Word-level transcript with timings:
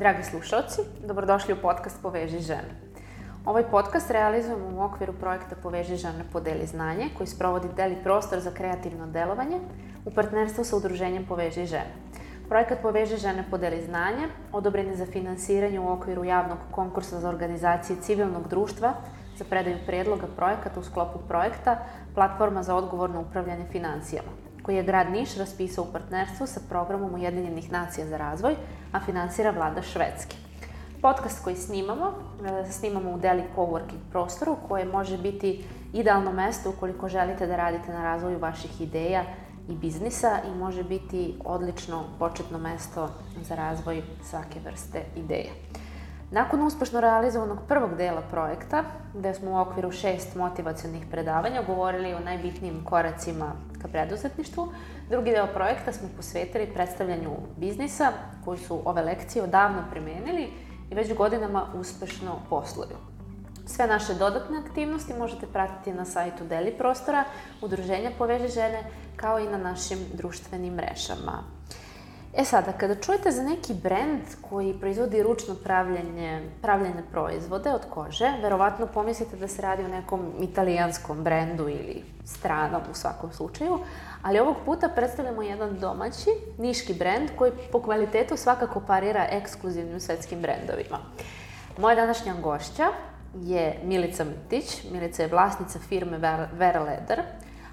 Dragi 0.00 0.22
slušalci, 0.22 0.80
dobrodošli 1.06 1.54
u 1.54 1.56
podcast 1.62 2.02
Poveži 2.02 2.38
žene. 2.38 2.70
Ovaj 3.44 3.64
podcast 3.70 4.10
realizujemo 4.10 4.68
u 4.76 4.84
okviru 4.84 5.12
projekta 5.12 5.56
Poveži 5.62 5.96
žene 5.96 6.24
podeli 6.32 6.66
znanje 6.66 7.08
koji 7.16 7.26
sprovodi 7.26 7.68
Deli 7.76 7.96
prostor 8.02 8.40
za 8.40 8.50
kreativno 8.50 9.06
delovanje 9.06 9.58
u 10.04 10.10
partnerstvu 10.10 10.64
sa 10.64 10.76
udruženjem 10.76 11.26
Poveži 11.26 11.66
žene. 11.66 11.92
Projekat 12.48 12.82
Poveži 12.82 13.16
žene 13.16 13.44
podeli 13.50 13.84
znanje 13.84 14.28
odobren 14.52 14.88
je 14.88 14.96
za 14.96 15.06
finansiranje 15.06 15.80
u 15.80 15.92
okviru 15.92 16.24
javnog 16.24 16.58
konkursa 16.70 17.20
za 17.20 17.28
organizacije 17.28 18.00
civilnog 18.00 18.48
društva 18.48 18.94
za 19.36 19.44
predaju 19.44 19.76
predloga 19.86 20.26
projekata 20.36 20.80
u 20.80 20.82
sklopu 20.82 21.18
projekta 21.28 21.78
Platforma 22.14 22.62
za 22.62 22.74
odgovorno 22.74 23.20
upravljanje 23.20 23.66
financijama 23.72 24.49
koji 24.62 24.76
je 24.76 24.82
grad 24.82 25.10
Niš 25.10 25.36
raspisao 25.36 25.84
u 25.84 25.92
partnerstvu 25.92 26.46
sa 26.46 26.60
programom 26.68 27.14
Ujedinjenih 27.14 27.72
nacija 27.72 28.06
za 28.06 28.16
razvoj, 28.16 28.54
a 28.92 29.00
finansira 29.00 29.50
vlada 29.50 29.82
Švedske. 29.82 30.36
Podcast 31.02 31.44
koji 31.44 31.56
snimamo, 31.56 32.12
e, 32.44 32.72
snimamo 32.72 33.10
u 33.10 33.18
Deli 33.18 33.42
Coworking 33.56 34.00
prostoru 34.10 34.56
koje 34.68 34.84
može 34.84 35.18
biti 35.18 35.64
idealno 35.92 36.32
mesto 36.32 36.70
ukoliko 36.70 37.08
želite 37.08 37.46
da 37.46 37.56
radite 37.56 37.92
na 37.92 38.02
razvoju 38.02 38.38
vaših 38.38 38.80
ideja 38.80 39.24
i 39.68 39.74
biznisa 39.74 40.38
i 40.46 40.58
može 40.58 40.84
biti 40.84 41.34
odlično 41.44 42.04
početno 42.18 42.58
mesto 42.58 43.08
za 43.42 43.54
razvoj 43.54 44.02
svake 44.30 44.60
vrste 44.64 45.02
ideje. 45.16 45.50
Nakon 46.32 46.62
uspešno 46.62 47.00
realizovanog 47.00 47.58
prvog 47.68 47.96
dela 47.96 48.22
projekta, 48.30 48.84
gde 49.14 49.34
smo 49.34 49.50
u 49.50 49.58
okviru 49.58 49.92
šest 49.92 50.34
motivacionih 50.34 51.06
predavanja 51.10 51.62
govorili 51.66 52.14
o 52.14 52.20
najbitnijim 52.20 52.84
koracima 52.84 53.52
ka 53.82 53.88
preduzetništvu, 53.88 54.68
drugi 55.08 55.30
deo 55.30 55.46
projekta 55.46 55.92
smo 55.92 56.08
posvetili 56.16 56.70
predstavljanju 56.74 57.30
biznisa 57.56 58.12
koji 58.44 58.58
su 58.58 58.82
ove 58.84 59.02
lekcije 59.02 59.42
odavno 59.42 59.82
primenili 59.90 60.48
i 60.90 60.94
već 60.94 61.14
godinama 61.14 61.66
uspešno 61.74 62.38
posluju. 62.50 62.96
Sve 63.66 63.86
naše 63.86 64.14
dodatne 64.14 64.58
aktivnosti 64.58 65.14
možete 65.18 65.46
pratiti 65.46 65.92
na 65.92 66.04
sajtu 66.04 66.44
Deli 66.44 66.70
prostora, 66.78 67.24
Udruženja 67.62 68.10
Poveže 68.18 68.48
žene, 68.48 68.84
kao 69.16 69.38
i 69.38 69.48
na 69.48 69.58
našim 69.58 69.98
društvenim 70.14 70.74
mrežama. 70.74 71.59
E 72.34 72.44
sada, 72.44 72.72
kada 72.72 72.94
čujete 72.94 73.30
za 73.30 73.42
neki 73.42 73.74
brend 73.74 74.22
koji 74.50 74.74
proizvodi 74.80 75.22
ručno 75.22 75.54
pravljanje, 75.54 76.42
pravljene 76.62 77.02
proizvode 77.10 77.70
od 77.70 77.80
kože, 77.90 78.32
verovatno 78.42 78.86
pomislite 78.86 79.36
da 79.36 79.48
se 79.48 79.62
radi 79.62 79.84
o 79.84 79.88
nekom 79.88 80.32
italijanskom 80.40 81.24
brendu 81.24 81.68
ili 81.68 82.04
stranom 82.24 82.82
u 82.90 82.94
svakom 82.94 83.32
slučaju, 83.32 83.78
ali 84.22 84.38
ovog 84.38 84.56
puta 84.64 84.88
predstavljamo 84.88 85.42
jedan 85.42 85.78
domaći, 85.78 86.30
niški 86.58 86.94
brend 86.94 87.30
koji 87.38 87.52
po 87.72 87.82
kvalitetu 87.82 88.36
svakako 88.36 88.80
parira 88.80 89.26
ekskluzivnim 89.30 90.00
svetskim 90.00 90.40
brendovima. 90.40 90.98
Moja 91.78 91.94
današnja 91.94 92.34
gošća 92.34 92.86
je 93.34 93.80
Milica 93.84 94.24
Mitić. 94.24 94.84
Milica 94.92 95.22
je 95.22 95.28
vlasnica 95.28 95.78
firme 95.78 96.18
Vera 96.52 96.82
Leather, 96.82 97.22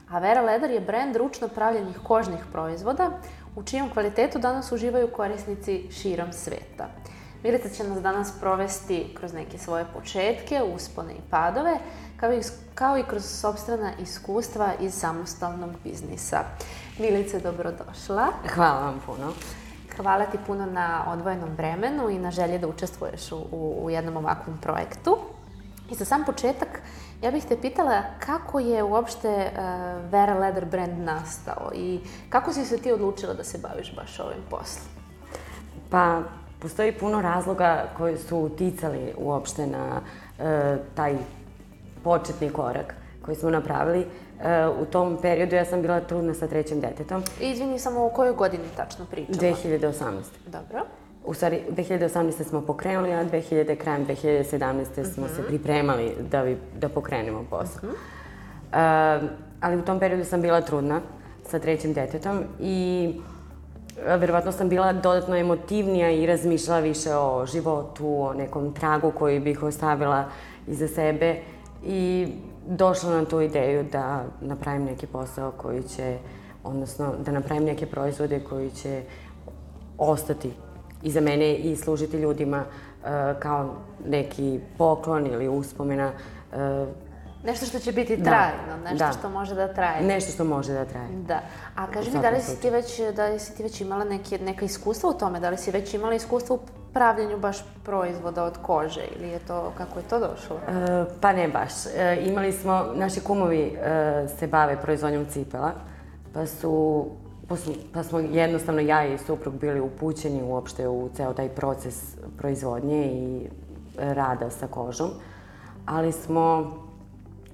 a 0.10 0.20
Vera 0.20 0.42
Leather 0.42 0.72
je 0.72 0.80
brend 0.80 1.16
ručno 1.16 1.48
pravljenih 1.48 2.00
kožnih 2.04 2.40
proizvoda 2.52 3.12
u 3.58 3.64
čijem 3.64 3.90
kvalitetu 3.90 4.40
danas 4.40 4.72
uživaju 4.72 5.12
korisnici 5.12 5.92
širom 5.92 6.34
sveta. 6.34 6.88
Milica 7.44 7.70
će 7.70 7.84
nas 7.84 8.02
danas 8.02 8.32
provesti 8.40 9.16
kroz 9.18 9.34
neke 9.34 9.58
svoje 9.58 9.86
početke, 9.94 10.62
uspone 10.76 11.14
i 11.14 11.30
padove, 11.30 11.78
kao 12.18 12.34
i, 12.34 12.42
kao 12.76 12.98
i 12.98 13.04
kroz 13.04 13.26
sobstvena 13.26 13.92
iskustva 14.02 14.74
iz 14.80 14.94
samostalnog 14.94 15.72
biznisa. 15.84 16.44
Milice, 17.00 17.40
dobrodošla. 17.40 18.28
Hvala 18.54 18.80
vam 18.80 19.02
puno. 19.06 19.34
Hvala 19.98 20.26
ti 20.26 20.38
puno 20.48 20.66
na 20.66 21.04
odvojenom 21.08 21.50
vremenu 21.50 22.10
i 22.10 22.20
na 22.20 22.32
želji 22.32 22.60
da 22.60 22.68
učestvuješ 22.68 23.32
u, 23.32 23.46
u 23.82 23.90
jednom 23.90 24.18
ovakvom 24.18 24.58
projektu. 24.62 25.18
I 25.92 25.96
za 25.96 26.06
sam 26.06 26.26
početak, 26.26 26.82
ja 27.22 27.32
bih 27.32 27.46
te 27.46 27.58
pitala 27.62 28.02
kako 28.20 28.60
je 28.60 28.84
uopšte 28.84 29.28
uh, 29.28 30.12
Vera 30.12 30.34
Leather 30.34 30.66
brand 30.66 31.00
nastao 31.00 31.72
i 31.76 32.00
kako 32.30 32.54
si 32.54 32.66
se 32.66 32.78
ti 32.78 32.92
odlučila 32.92 33.34
da 33.34 33.44
se 33.44 33.58
baviš 33.58 33.96
baš 33.96 34.20
ovim 34.20 34.44
poslom? 34.50 34.86
Pa, 35.90 36.22
postoji 36.60 36.92
puno 36.92 37.22
razloga 37.22 37.86
koji 37.98 38.18
su 38.18 38.38
uticali 38.38 39.14
uopšte 39.18 39.68
na 39.68 40.02
uh, 40.40 40.46
taj 40.96 41.16
početni 42.04 42.50
korak 42.50 42.96
koji 43.26 43.38
smo 43.38 43.50
napravili. 43.50 44.00
Uh, 44.00 44.82
u 44.82 44.86
tom 44.86 45.18
periodu 45.22 45.56
ja 45.56 45.66
sam 45.66 45.82
bila 45.82 46.00
trudna 46.00 46.34
sa 46.34 46.48
trećim 46.48 46.80
detetom. 46.80 47.24
Izvini, 47.40 47.80
samo 47.80 48.06
o 48.06 48.10
kojoj 48.10 48.34
godini 48.34 48.64
tačno 48.76 49.06
pričamo? 49.06 49.38
2018. 49.38 50.22
Dobro. 50.46 50.86
U 51.28 51.34
stvari, 51.34 51.62
2018. 51.70 52.44
smo 52.44 52.62
pokrenuli, 52.62 53.14
a 53.14 53.26
2000, 53.26 53.76
krajem 53.76 54.06
2017. 54.08 54.82
Uh 54.82 54.88
-huh. 54.88 55.14
smo 55.14 55.28
se 55.28 55.42
mhm. 55.42 55.48
pripremali 55.48 56.16
da, 56.32 56.44
bi, 56.44 56.58
da 56.80 56.90
pokrenemo 56.90 57.46
posao. 57.50 57.90
Uh 57.90 57.96
-huh. 58.72 59.24
uh, 59.24 59.30
ali 59.62 59.78
u 59.78 59.82
tom 59.82 60.00
periodu 60.00 60.24
sam 60.24 60.42
bila 60.42 60.62
trudna 60.62 61.02
sa 61.46 61.60
trećim 61.60 61.94
detetom 61.94 62.44
i 62.60 63.14
verovatno 64.06 64.52
sam 64.52 64.70
bila 64.70 64.94
dodatno 64.94 65.36
emotivnija 65.36 66.12
i 66.12 66.26
razmišljala 66.26 66.80
više 66.80 67.16
o 67.16 67.46
životu, 67.46 68.22
o 68.22 68.34
nekom 68.34 68.74
tragu 68.74 69.12
koji 69.12 69.40
bih 69.40 69.64
ostavila 69.64 70.26
iza 70.68 70.88
sebe 70.88 71.36
i 71.86 72.28
došla 72.68 73.12
na 73.12 73.26
tu 73.26 73.42
ideju 73.42 73.86
da 73.92 74.24
napravim 74.42 74.84
neki 74.84 75.08
posao 75.08 75.52
koji 75.52 75.84
će, 75.84 76.18
odnosno 76.64 77.14
da 77.26 77.32
napravim 77.32 77.64
neke 77.64 77.86
proizvode 77.86 78.40
koji 78.40 78.70
će 78.72 79.02
ostati 79.98 80.52
i 81.04 81.12
za 81.12 81.22
mene 81.22 81.56
i 81.56 81.76
služiti 81.76 82.18
ljudima 82.18 82.64
uh, 82.64 83.08
kao 83.40 83.76
neki 84.08 84.60
poklon 84.78 85.28
ili 85.28 85.48
uspomena. 85.48 86.12
Uh, 86.52 86.58
Nešto 87.44 87.66
što 87.66 87.80
će 87.80 87.92
biti 87.92 88.18
da. 88.18 88.24
trajno, 88.24 88.84
da, 88.84 88.90
nešto 88.90 89.06
da. 89.06 89.12
što 89.12 89.30
može 89.30 89.56
da 89.56 89.74
traje. 89.74 90.04
Nešto 90.04 90.32
što 90.32 90.44
može 90.44 90.74
da 90.74 90.86
traje. 90.86 91.08
Da. 91.28 91.40
A 91.76 91.88
kaži 91.88 92.12
mi, 92.12 92.22
da 92.22 92.30
li 92.30 92.42
si 92.42 92.62
ti 92.62 92.70
već, 92.70 93.02
da 93.16 93.26
li 93.26 93.40
si 93.40 93.58
ti 93.58 93.64
već 93.64 93.82
imala 93.82 94.04
neke, 94.04 94.40
neka 94.40 94.66
iskustva 94.66 95.10
u 95.10 95.14
tome? 95.14 95.40
Da 95.40 95.50
li 95.50 95.58
si 95.58 95.72
već 95.72 95.94
imala 95.94 96.16
iskustva 96.16 96.56
u 96.56 96.60
pravljenju 96.94 97.38
baš 97.38 97.58
proizvoda 97.84 98.44
od 98.44 98.58
kože 98.62 99.02
ili 99.20 99.30
je 99.30 99.40
to, 99.40 99.74
kako 99.78 100.00
je 100.00 100.06
to 100.10 100.20
došlo? 100.20 100.56
E, 100.56 101.06
pa 101.22 101.34
ne 101.34 101.48
baš. 101.48 101.86
E, 101.98 102.18
imali 102.26 102.52
smo, 102.52 102.86
naši 102.96 103.20
kumovi 103.20 103.62
e, 103.62 104.28
se 104.40 104.48
bave 104.48 104.82
proizvodnjom 104.82 105.26
cipela, 105.26 105.72
pa 106.34 106.46
su 106.46 107.06
pa 107.94 108.04
smo 108.04 108.20
jednostavno 108.20 108.82
ja 108.82 109.06
i 109.06 109.18
suprug 109.18 109.54
bili 109.54 109.80
upućeni 109.80 110.44
uopšte 110.44 110.88
u 110.88 111.10
ceo 111.14 111.34
taj 111.34 111.50
proces 111.50 112.16
proizvodnje 112.38 113.06
i 113.06 113.48
rada 113.98 114.50
sa 114.50 114.68
kožom, 114.68 115.10
ali 115.86 116.12
smo 116.12 116.74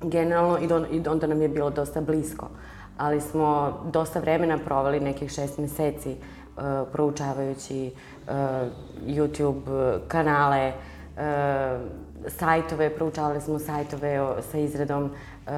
generalno, 0.01 0.59
i, 0.59 0.67
do, 0.67 0.85
i 0.91 1.07
onda 1.07 1.27
nam 1.27 1.41
je 1.41 1.49
bilo 1.49 1.69
dosta 1.69 2.01
blisko, 2.01 2.49
ali 2.97 3.21
smo 3.21 3.79
dosta 3.91 4.19
vremena 4.19 4.57
provali, 4.65 4.99
nekih 4.99 5.31
šest 5.31 5.57
meseci, 5.57 6.15
uh, 6.15 6.63
proučavajući 6.91 7.91
uh, 7.91 8.33
YouTube 9.07 9.99
kanale, 10.07 10.73
uh, 11.15 11.21
sajtove, 12.27 12.95
proučavali 12.95 13.41
smo 13.41 13.59
sajtove 13.59 14.35
sa 14.51 14.57
izradom 14.57 15.03
uh, 15.03 15.51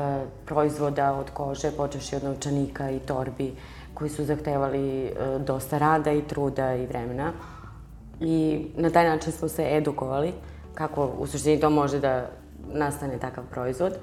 proizvoda 0.46 1.14
od 1.14 1.30
kože, 1.30 1.72
počeši 1.72 2.16
od 2.16 2.24
novčanika 2.24 2.92
i 2.92 3.00
torbi, 3.00 3.54
koji 3.96 4.10
su 4.10 4.24
zahtevali 4.24 5.06
e, 5.06 5.12
dosta 5.40 5.78
rada 5.78 6.12
i 6.12 6.22
truda 6.22 6.76
i 6.76 6.86
vremena. 6.86 7.32
I 8.20 8.66
na 8.78 8.90
taj 8.90 9.10
način 9.10 9.32
smo 9.32 9.48
se 9.48 9.78
edukovali 9.78 10.34
kako 10.74 11.06
u 11.06 11.28
suštini 11.28 11.60
to 11.60 11.70
može 11.70 12.00
da 12.00 12.30
nastane 12.74 13.18
takav 13.20 13.44
proizvod. 13.52 13.94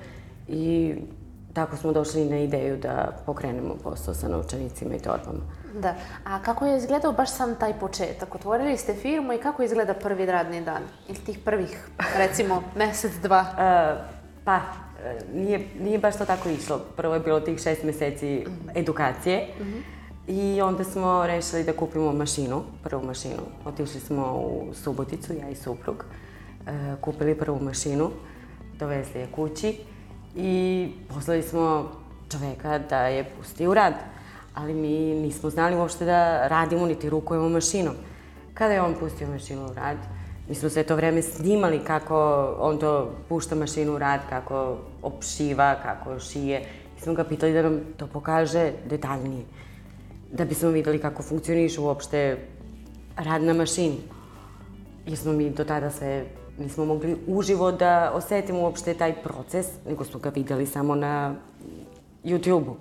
I 0.48 0.94
tako 1.52 1.76
smo 1.76 1.92
došli 1.92 2.24
na 2.24 2.38
ideju 2.38 2.76
da 2.76 3.12
pokrenemo 3.26 3.74
posao 3.84 4.14
sa 4.14 4.28
novčanicima 4.28 4.94
i 4.94 4.98
torbama. 4.98 5.40
Da. 5.80 5.94
A 6.24 6.42
kako 6.42 6.66
je 6.66 6.78
izgledao 6.78 7.12
baš 7.12 7.30
sam 7.30 7.54
taj 7.54 7.74
početak? 7.80 8.34
Otvorili 8.34 8.76
ste 8.76 8.94
firmu 8.94 9.32
i 9.32 9.38
kako 9.38 9.62
izgleda 9.62 9.94
prvi 9.94 10.26
radni 10.26 10.64
dan? 10.64 10.82
Ili 11.08 11.18
tih 11.18 11.38
prvih, 11.44 11.88
recimo, 12.16 12.62
mesec, 12.78 13.12
dva? 13.22 13.40
Uh, 13.40 14.04
pa, 14.44 14.60
nije, 15.34 15.60
nije 15.80 15.98
baš 15.98 16.18
to 16.18 16.24
tako 16.24 16.48
išlo. 16.48 16.80
Prvo 16.96 17.14
je 17.14 17.20
bilo 17.20 17.40
tih 17.40 17.58
šest 17.58 17.82
meseci 17.82 18.44
edukacije 18.74 19.48
mm 19.58 19.62
-hmm. 19.62 19.82
i 20.26 20.62
onda 20.62 20.84
smo 20.84 21.26
rešili 21.26 21.64
da 21.64 21.72
kupimo 21.72 22.12
mašinu, 22.12 22.62
prvu 22.82 23.04
mašinu. 23.04 23.42
Otišli 23.64 24.00
smo 24.00 24.34
u 24.36 24.74
Suboticu, 24.74 25.32
ja 25.32 25.48
i 25.48 25.54
suprug, 25.54 26.04
e, 26.66 26.70
kupili 27.00 27.34
prvu 27.34 27.60
mašinu, 27.62 28.10
dovezli 28.78 29.20
je 29.20 29.26
kući 29.26 29.78
i 30.36 30.88
poslali 31.14 31.42
smo 31.42 31.90
čoveka 32.30 32.78
da 32.78 33.06
je 33.06 33.24
pusti 33.24 33.66
u 33.66 33.74
rad. 33.74 33.94
Ali 34.54 34.74
mi 34.74 35.14
nismo 35.14 35.50
znali 35.50 35.76
uopšte 35.76 36.04
da 36.04 36.48
radimo 36.48 36.86
niti 36.86 37.10
rukujemo 37.10 37.48
mašinom. 37.48 37.94
Kada 38.54 38.74
je 38.74 38.82
on 38.82 38.94
pustio 39.00 39.28
mašinu 39.28 39.66
u 39.66 39.74
rad, 39.74 39.96
Mi 40.48 40.54
smo 40.54 40.68
sve 40.68 40.82
to 40.82 40.96
vreme 40.96 41.22
snimali 41.22 41.78
kako 41.84 42.16
on 42.58 42.78
to 42.78 43.14
pušta 43.28 43.54
mašinu 43.54 43.94
u 43.94 43.98
rad, 43.98 44.20
kako 44.28 44.76
opšiva, 45.02 45.74
kako 45.82 46.18
šije. 46.18 46.62
I 46.98 47.00
smo 47.00 47.14
ga 47.14 47.24
pitali 47.24 47.52
da 47.52 47.62
nam 47.62 47.80
to 47.96 48.06
pokaže 48.06 48.72
detaljnije. 48.88 49.44
Da 50.32 50.44
bismo 50.44 50.70
videli 50.70 50.98
kako 50.98 51.22
funkcioniše 51.22 51.80
uopšte 51.80 52.38
rad 53.16 53.42
na 53.42 53.52
mašini. 53.52 53.98
jer 55.06 55.18
smo 55.18 55.32
mi 55.32 55.50
do 55.50 55.64
tada 55.64 55.90
sve 55.90 56.24
nismo 56.58 56.84
mogli 56.84 57.16
uživo 57.26 57.72
da 57.72 58.12
osetimo 58.14 58.60
uopšte 58.60 58.94
taj 58.94 59.22
proces, 59.22 59.66
nego 59.86 60.04
smo 60.04 60.20
ga 60.20 60.28
videli 60.28 60.66
samo 60.66 60.94
na 60.94 61.34
YouTube-u. 62.24 62.76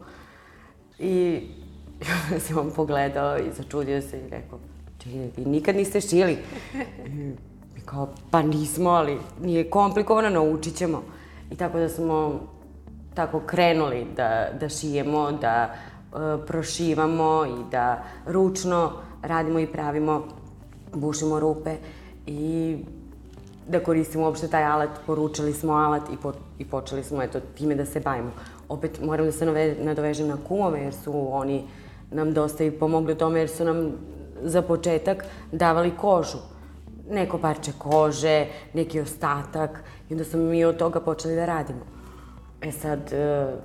I 0.99 1.41
se 2.47 2.55
on 2.55 2.71
pogledao 2.75 3.37
i 3.37 3.51
začudio 3.57 4.01
se 4.01 4.17
i 4.17 4.29
rekao, 4.29 4.59
čekaj, 5.03 5.29
vi 5.37 5.45
nikad 5.45 5.75
niste 5.75 6.01
šili? 6.01 6.37
Kao, 7.91 8.07
pa 8.31 8.41
nismo, 8.41 8.89
ali 8.89 9.17
nije 9.41 9.69
komplikovano, 9.69 10.29
naučit 10.29 10.75
ćemo. 10.75 11.03
I 11.51 11.55
tako 11.55 11.79
da 11.79 11.89
smo 11.89 12.39
tako 13.13 13.39
krenuli 13.39 14.07
da, 14.15 14.47
da 14.59 14.69
šijemo, 14.69 15.31
da 15.31 15.63
e, 15.63 16.45
prošivamo 16.47 17.45
i 17.45 17.71
da 17.71 18.03
ručno 18.25 18.91
radimo 19.21 19.59
i 19.59 19.67
pravimo, 19.67 20.23
bušimo 20.93 21.39
rupe 21.39 21.75
i 22.25 22.77
da 23.67 23.79
koristimo 23.79 24.23
uopšte 24.23 24.47
taj 24.47 24.63
alat, 24.63 24.89
poručili 25.05 25.53
smo 25.53 25.73
alat 25.73 26.01
i, 26.13 26.17
po, 26.17 26.33
i 26.59 26.65
počeli 26.65 27.03
smo 27.03 27.21
eto, 27.21 27.39
time 27.57 27.75
da 27.75 27.85
se 27.85 27.99
bavimo. 27.99 28.31
Opet 28.69 28.99
moram 29.03 29.25
da 29.25 29.31
se 29.31 29.45
nove, 29.45 29.75
nadovežem 29.79 30.27
na 30.27 30.37
kumove 30.47 30.79
jer 30.79 30.93
su 30.93 31.33
oni 31.33 31.63
nam 32.11 32.33
dosta 32.33 32.63
i 32.63 32.71
pomogli 32.71 33.13
u 33.13 33.17
tome 33.17 33.39
jer 33.39 33.49
su 33.49 33.65
nam 33.65 33.91
za 34.41 34.61
početak 34.61 35.25
davali 35.51 35.91
kožu. 35.97 36.37
Neko 37.09 37.37
parče 37.37 37.71
kože, 37.77 38.45
neki 38.73 38.99
ostatak 38.99 39.83
i 40.09 40.13
onda 40.13 40.23
smo 40.23 40.39
mi 40.39 40.65
od 40.65 40.77
toga 40.77 40.99
počeli 40.99 41.35
da 41.35 41.45
radimo. 41.45 41.85
E 42.61 42.71
sad, 42.71 43.13
e, 43.13 43.55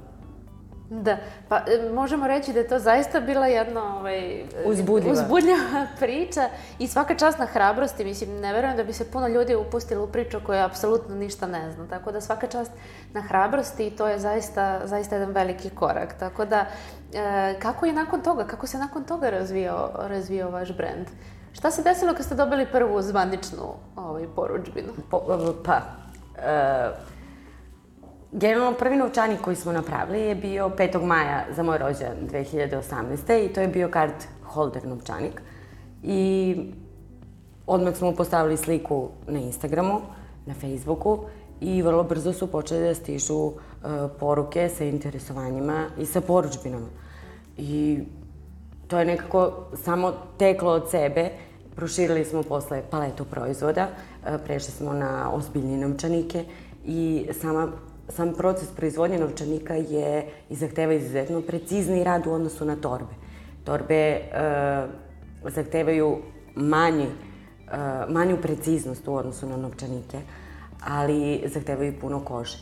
Da, 0.91 1.17
pa 1.49 1.57
e, 1.57 1.91
možemo 1.95 2.27
reći 2.27 2.53
da 2.53 2.59
je 2.59 2.69
to 2.69 2.79
zaista 2.79 3.21
bila 3.21 3.47
jedna 3.47 3.99
ovaj, 3.99 4.45
Uzbudljiva. 4.67 5.13
uzbudljiva 5.13 5.87
priča 6.01 6.49
i 6.79 6.87
svaka 6.89 7.15
čast 7.15 7.39
na 7.39 7.47
hrabrosti. 7.47 8.05
Mislim, 8.05 8.41
ne 8.41 8.53
verujem 8.53 8.77
da 8.77 8.85
bi 8.85 8.93
se 8.93 9.11
puno 9.11 9.29
ljudi 9.29 9.55
upustilo 9.55 10.05
u 10.05 10.07
priču 10.07 10.41
koja 10.47 10.65
apsolutno 10.67 11.15
ništa 11.15 11.47
ne 11.47 11.73
zna. 11.73 11.87
Tako 11.87 12.13
da 12.13 12.21
svaka 12.21 12.47
čast 12.47 12.73
na 13.13 13.21
hrabrosti 13.21 13.87
i 13.87 13.91
to 13.91 14.09
je 14.09 14.19
zaista, 14.19 14.87
zaista 14.87 15.17
jedan 15.17 15.33
veliki 15.35 15.71
korak. 15.71 16.15
Tako 16.19 16.45
da, 16.45 16.67
e, 17.15 17.55
kako 17.59 17.87
je 17.87 17.93
nakon 17.93 18.21
toga, 18.21 18.45
kako 18.45 18.67
se 18.67 18.79
nakon 18.79 19.05
toga 19.05 19.31
razvio, 19.31 19.91
razvio 19.97 20.51
vaš 20.51 20.77
brend? 20.77 21.07
Šta 21.57 21.71
se 21.71 21.83
desilo 21.83 22.15
kad 22.15 22.25
ste 22.25 22.35
dobili 22.35 22.67
prvu 22.73 23.03
zvaničnu 23.03 23.65
ovaj, 23.97 24.27
poručbinu? 24.37 24.89
po, 25.11 25.21
pa, 25.65 25.81
e, 26.43 26.91
Generalno, 28.33 28.79
prvi 28.79 28.97
novčanik 28.97 29.41
koji 29.41 29.57
smo 29.57 29.73
napravili 29.73 30.21
je 30.21 30.35
bio 30.35 30.69
5. 30.69 31.05
maja 31.05 31.45
za 31.57 31.63
moj 31.63 31.79
rođendan 31.79 32.29
2018. 32.31 33.47
i 33.47 33.53
to 33.53 33.61
je 33.61 33.69
bio 33.69 33.91
card 33.93 34.13
holder 34.45 34.87
novčanik. 34.87 35.43
I 36.03 36.57
odmah 37.67 37.97
smo 37.97 38.13
postavili 38.13 38.57
sliku 38.57 39.09
na 39.27 39.39
Instagramu, 39.39 40.01
na 40.47 40.55
Facebooku 40.55 41.19
i 41.61 41.83
vrlo 41.83 42.05
brzo 42.05 42.33
su 42.33 42.47
počeli 42.47 42.85
da 42.89 42.95
stižu 42.95 43.49
e, 43.49 43.53
poruke 44.21 44.69
sa 44.69 44.85
interesovanjima 44.85 45.87
i 45.99 46.07
sa 46.07 46.21
poručbinama. 46.21 46.89
I 47.57 48.01
to 48.89 48.99
je 48.99 49.05
nekako 49.05 49.53
samo 49.75 50.13
teklo 50.39 50.73
od 50.73 50.91
sebe. 50.91 51.46
Proširili 51.77 52.25
smo 52.25 52.43
posle 52.43 52.83
paletu 52.91 53.25
proizvoda, 53.25 53.89
e, 54.27 54.39
prešli 54.45 54.73
smo 54.73 54.93
na 54.93 55.31
ozbiljnije 55.33 55.79
novčanike 55.79 56.45
i 56.85 57.29
sama 57.41 57.69
sam 58.09 58.35
proces 58.35 58.69
proizvodnje 58.69 59.19
novčanika 59.19 59.75
je 59.75 60.27
i 60.51 60.57
zahteva 60.57 60.93
izuzetno 60.93 61.41
precizni 61.41 62.05
rad 62.05 62.27
u 62.27 62.33
odnosu 62.33 62.65
na 62.65 62.77
torbe. 62.77 63.15
Torbe 63.65 63.95
e, 63.95 64.21
zahtevaju 65.45 66.19
manji, 66.55 67.05
e, 67.07 67.11
manju 68.09 68.37
preciznost 68.43 69.09
u 69.09 69.15
odnosu 69.15 69.49
na 69.49 69.57
novčanike, 69.57 70.19
ali 70.87 71.43
zahtevaju 71.47 72.01
puno 72.01 72.21
kože. 72.21 72.59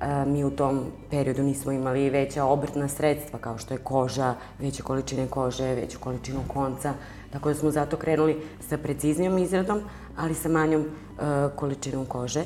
E, 0.00 0.24
mi 0.26 0.44
u 0.44 0.50
tom 0.50 0.84
periodu 1.10 1.42
nismo 1.42 1.72
imali 1.72 2.10
veća 2.10 2.44
obrtna 2.44 2.88
sredstva 2.88 3.38
kao 3.38 3.58
što 3.58 3.74
je 3.74 3.78
koža, 3.78 4.34
veće 4.58 4.82
količine 4.82 5.26
kože, 5.26 5.74
veću 5.74 5.98
količinu 5.98 6.40
konca, 6.48 6.94
tako 7.34 7.48
da 7.48 7.54
smo 7.54 7.70
zato 7.70 7.96
krenuli 7.96 8.36
sa 8.68 8.78
preciznijom 8.78 9.38
izradom, 9.38 9.80
ali 10.16 10.34
sa 10.34 10.48
manjom 10.48 10.82
e, 10.82 10.86
količinom 11.56 12.06
kože. 12.06 12.44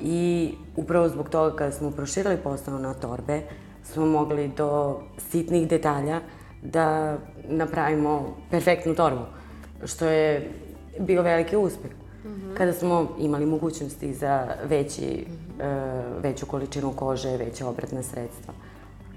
I 0.00 0.50
upravo 0.76 1.08
zbog 1.08 1.28
toga 1.28 1.56
kada 1.56 1.72
smo 1.72 1.90
proširili 1.90 2.36
posao 2.36 2.78
na 2.78 2.94
torbe, 2.94 3.40
smo 3.82 4.06
mogli 4.06 4.48
do 4.56 5.00
sitnih 5.30 5.68
detalja 5.68 6.20
da 6.62 7.16
napravimo 7.48 8.36
perfektnu 8.50 8.94
torbu, 8.94 9.24
što 9.84 10.06
je 10.06 10.50
bio 10.98 11.22
veliki 11.22 11.56
uspeh. 11.56 11.90
Mm 11.90 12.28
-hmm. 12.28 12.56
Kada 12.56 12.72
smo 12.72 13.08
imali 13.18 13.46
mogućnosti 13.46 14.14
za 14.14 14.48
veći, 14.64 15.26
mm 15.28 15.60
-hmm. 15.60 16.22
veću 16.22 16.46
količinu 16.46 16.92
kože, 16.92 17.36
veće 17.36 17.64
obratne 17.64 18.02
sredstva. 18.02 18.54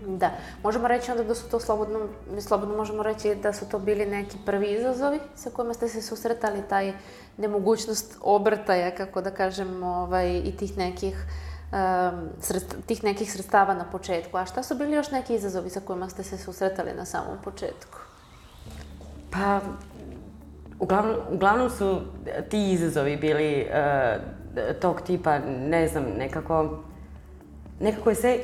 Da, 0.08 0.32
možemo 0.64 0.88
reći 0.88 1.12
onda 1.12 1.24
da 1.24 1.36
su 1.36 1.50
to 1.50 1.60
slobodno, 1.60 2.00
mi 2.34 2.42
slobodno 2.42 2.78
možemo 2.78 3.04
reći 3.04 3.36
da 3.36 3.54
su 3.54 3.70
to 3.70 3.80
bili 3.80 4.06
neki 4.06 4.38
prvi 4.46 4.72
izazovi 4.72 5.20
sa 5.36 5.50
kojima 5.50 5.74
ste 5.74 5.88
se 5.88 6.02
susretali, 6.02 6.62
taj 6.70 6.94
nemogućnost 7.38 8.18
obrtaja, 8.22 8.96
kako 8.96 9.22
da 9.22 9.32
kažem, 9.32 9.84
ovaj, 9.84 10.38
i 10.38 10.58
tih 10.58 10.78
nekih 10.78 11.16
um, 11.72 12.30
sredst, 12.42 12.76
tih 12.86 13.04
nekih 13.04 13.34
sredstava 13.34 13.74
na 13.74 13.84
početku. 13.92 14.38
A 14.38 14.46
šta 14.46 14.64
su 14.64 14.76
bili 14.76 14.92
još 14.92 15.12
neki 15.12 15.36
izazovi 15.36 15.70
sa 15.70 15.80
kojima 15.80 16.10
ste 16.10 16.24
se 16.24 16.38
susretali 16.38 16.94
na 16.94 17.06
samom 17.06 17.38
početku? 17.44 18.00
Pa, 19.32 19.60
uglavnom, 20.80 21.16
uglavnom 21.32 21.70
su 21.70 22.02
ti 22.50 22.72
izazovi 22.72 23.18
bili 23.18 23.68
uh, 23.70 24.22
tog 24.82 25.02
tipa, 25.02 25.40
ne 25.48 25.88
znam, 25.88 26.04
nekako, 26.18 26.84
nekako 27.80 28.10
je 28.10 28.16
sve 28.16 28.40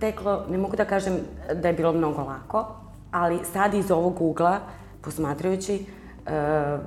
teklo, 0.00 0.44
ne 0.48 0.58
mogu 0.58 0.76
da 0.76 0.84
kažem 0.84 1.18
da 1.54 1.68
je 1.68 1.74
bilo 1.74 1.92
mnogo 1.92 2.22
lako, 2.22 2.66
ali 3.10 3.40
sad 3.52 3.74
iz 3.74 3.90
ovog 3.90 4.20
ugla, 4.20 4.58
posmatrajući, 5.02 5.86
uh, 6.26 6.80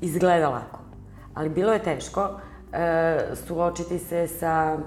izgleda 0.00 0.48
lako. 0.48 0.78
Ali 1.34 1.48
bilo 1.48 1.72
je 1.72 1.82
teško 1.82 2.20
uh, 2.22 3.36
suočiti 3.46 3.98
se 3.98 4.26
sa... 4.26 4.78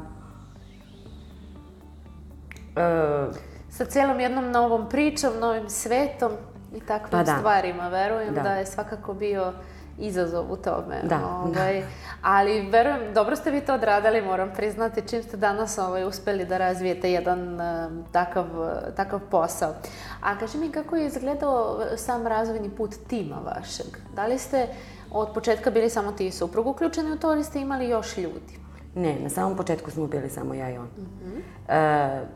Uh, 2.76 3.36
sa 3.70 3.86
celom 3.86 4.20
jednom 4.20 4.52
novom 4.52 4.90
pričom, 4.90 5.40
novim 5.40 5.70
svetom 5.70 6.32
i 6.76 6.80
takvim 6.80 7.12
pa 7.12 7.24
da. 7.24 7.38
stvarima. 7.38 7.90
Verujem 7.90 8.34
da. 8.34 8.42
da 8.42 8.54
je 8.54 8.66
svakako 8.66 9.14
bio 9.14 9.54
izazov 9.98 10.52
u 10.52 10.56
tome. 10.56 11.02
Da. 11.04 11.42
Ovaj, 11.46 11.84
ali 12.22 12.62
verujem, 12.62 13.14
dobro 13.14 13.36
ste 13.36 13.52
vi 13.52 13.62
to 13.62 13.74
odradili, 13.74 14.22
moram 14.22 14.52
priznati, 14.56 15.08
čim 15.08 15.24
ste 15.24 15.38
danas 15.38 15.78
ovaj, 15.78 16.04
uspeli 16.04 16.46
da 16.46 16.58
razvijete 16.58 17.12
jedan 17.12 17.54
uh, 17.54 17.62
takav, 18.12 18.46
takav 18.96 19.20
posao. 19.32 19.74
A 20.22 20.38
kaži 20.38 20.58
mi 20.58 20.72
kako 20.72 20.96
je 20.96 21.06
izgledao 21.08 21.80
sam 21.98 22.28
razvojni 22.28 22.70
put 22.70 22.96
tima 23.08 23.36
vašeg? 23.46 23.98
Da 24.16 24.26
li 24.26 24.38
ste 24.38 24.68
od 25.12 25.28
početka 25.34 25.72
bili 25.72 25.90
samo 25.90 26.12
ti 26.12 26.28
i 26.28 26.32
suprug 26.32 26.68
uključeni 26.68 27.12
u 27.12 27.18
to 27.18 27.34
ili 27.34 27.44
ste 27.44 27.60
imali 27.60 27.90
još 27.90 28.18
ljudi? 28.18 28.60
Ne, 28.96 29.20
na 29.24 29.30
samom 29.30 29.58
početku 29.58 29.92
smo 29.92 30.08
bili 30.08 30.30
samo 30.30 30.54
ja 30.54 30.70
i 30.70 30.78
on. 30.78 30.86
Mm 30.86 31.08
-hmm. 31.24 32.22
uh, 32.22 32.28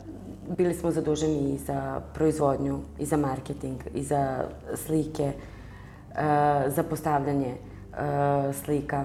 bili 0.56 0.74
smo 0.74 0.90
zaduženi 0.90 1.54
i 1.54 1.58
za 1.58 2.00
proizvodnju, 2.14 2.80
i 2.98 3.06
za 3.06 3.16
marketing, 3.16 3.80
i 3.94 4.02
za 4.02 4.44
slike, 4.74 5.32
za 6.66 6.82
postavljanje 6.82 7.54
uh, 7.54 8.54
slika. 8.54 9.04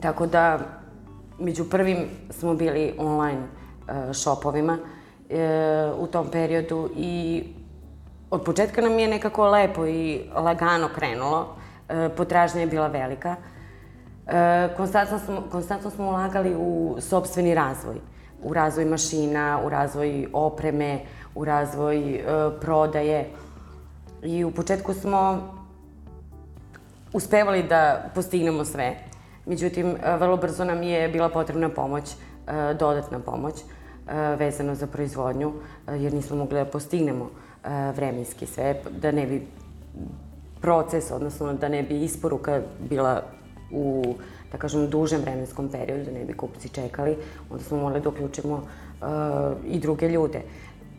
Tako 0.00 0.26
da, 0.26 0.58
među 1.38 1.70
prvim 1.70 2.08
smo 2.30 2.54
bili 2.54 2.94
online 2.98 3.40
uh, 3.40 3.94
shopovima 4.12 4.78
u 5.98 6.06
tom 6.06 6.26
periodu 6.32 6.90
i 6.96 7.44
od 8.30 8.42
početka 8.44 8.80
nam 8.80 8.98
je 8.98 9.08
nekako 9.08 9.48
lepo 9.48 9.86
i 9.86 10.20
lagano 10.34 10.88
krenulo. 10.94 11.56
Potražnja 12.16 12.60
je 12.60 12.66
bila 12.66 12.86
velika. 12.86 13.36
Konstantno, 14.76 15.18
smo, 15.18 15.42
konstantno 15.50 15.90
smo 15.90 16.08
ulagali 16.08 16.54
u 16.58 16.96
sobstveni 17.00 17.54
razvoj. 17.54 17.96
U 18.42 18.54
razvoj 18.54 18.84
mašina, 18.84 19.60
u 19.64 19.68
razvoj 19.68 20.28
opreme, 20.32 21.00
u 21.34 21.44
razvoj 21.44 22.24
prodaje. 22.60 23.30
I 24.22 24.44
u 24.44 24.50
početku 24.50 24.94
smo 24.94 25.40
uspevali 27.12 27.62
da 27.62 28.10
postignemo 28.14 28.64
sve. 28.64 28.96
Međutim, 29.46 29.86
e, 29.86 30.16
vrlo 30.16 30.36
brzo 30.36 30.64
nam 30.64 30.82
je 30.82 31.08
bila 31.08 31.28
potrebna 31.28 31.68
pomoć, 31.68 32.10
e, 32.12 32.74
dodatna 32.74 33.18
pomoć 33.18 33.54
e, 33.60 34.36
vezano 34.36 34.74
za 34.74 34.86
proizvodnju, 34.86 35.52
jer 35.88 36.14
nismo 36.14 36.36
mogli 36.36 36.58
da 36.58 36.64
postignemo 36.64 37.30
vremenski 37.94 38.46
sve, 38.46 38.80
da 39.00 39.10
ne 39.12 39.26
bi 39.26 39.46
proces, 40.60 41.10
odnosno 41.10 41.52
da 41.52 41.68
ne 41.68 41.82
bi 41.82 42.04
isporuka 42.04 42.60
bila 42.90 43.22
u, 43.72 44.14
da 44.52 44.58
kažem, 44.58 44.86
dužem 44.90 45.20
vremenskom 45.20 45.68
periodu, 45.68 46.04
da 46.04 46.10
ne 46.10 46.24
bi 46.24 46.32
kupci 46.32 46.68
čekali, 46.68 47.16
onda 47.50 47.64
smo 47.64 47.78
morali 47.78 48.00
da 48.00 48.08
uključimo 48.08 48.62
i 49.66 49.80
druge 49.80 50.08
ljude. 50.08 50.40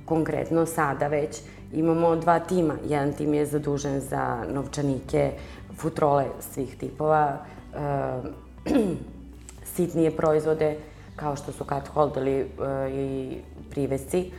Konkretno, 0.05 0.65
sada 0.65 1.07
već 1.07 1.41
imamo 1.73 2.15
dva 2.15 2.39
tima. 2.39 2.75
Jedan 2.87 3.13
tim 3.13 3.33
je 3.33 3.45
zadužen 3.45 3.99
za 3.99 4.45
novčanike, 4.53 5.31
futrole 5.77 6.25
svih 6.39 6.77
tipova, 6.77 7.37
sitnije 9.75 10.11
proizvode 10.11 10.77
kao 11.15 11.35
što 11.35 11.51
su 11.51 11.63
cut 11.63 11.87
holderi 11.93 12.45
i 12.91 13.37
privesci, 13.69 14.31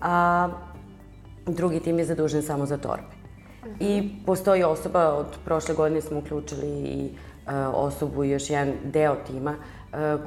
a 0.00 0.48
drugi 1.46 1.80
tim 1.80 1.98
je 1.98 2.04
zadužen 2.04 2.42
samo 2.42 2.66
za 2.66 2.76
torbe. 2.76 3.16
I 3.80 4.10
postoji 4.26 4.64
osoba, 4.64 5.14
od 5.14 5.26
prošle 5.44 5.74
godine 5.74 6.00
smo 6.00 6.18
uključili 6.18 6.68
i 6.68 7.10
osobu 7.72 8.24
i 8.24 8.30
još 8.30 8.50
jedan 8.50 8.72
deo 8.84 9.16
tima 9.26 9.54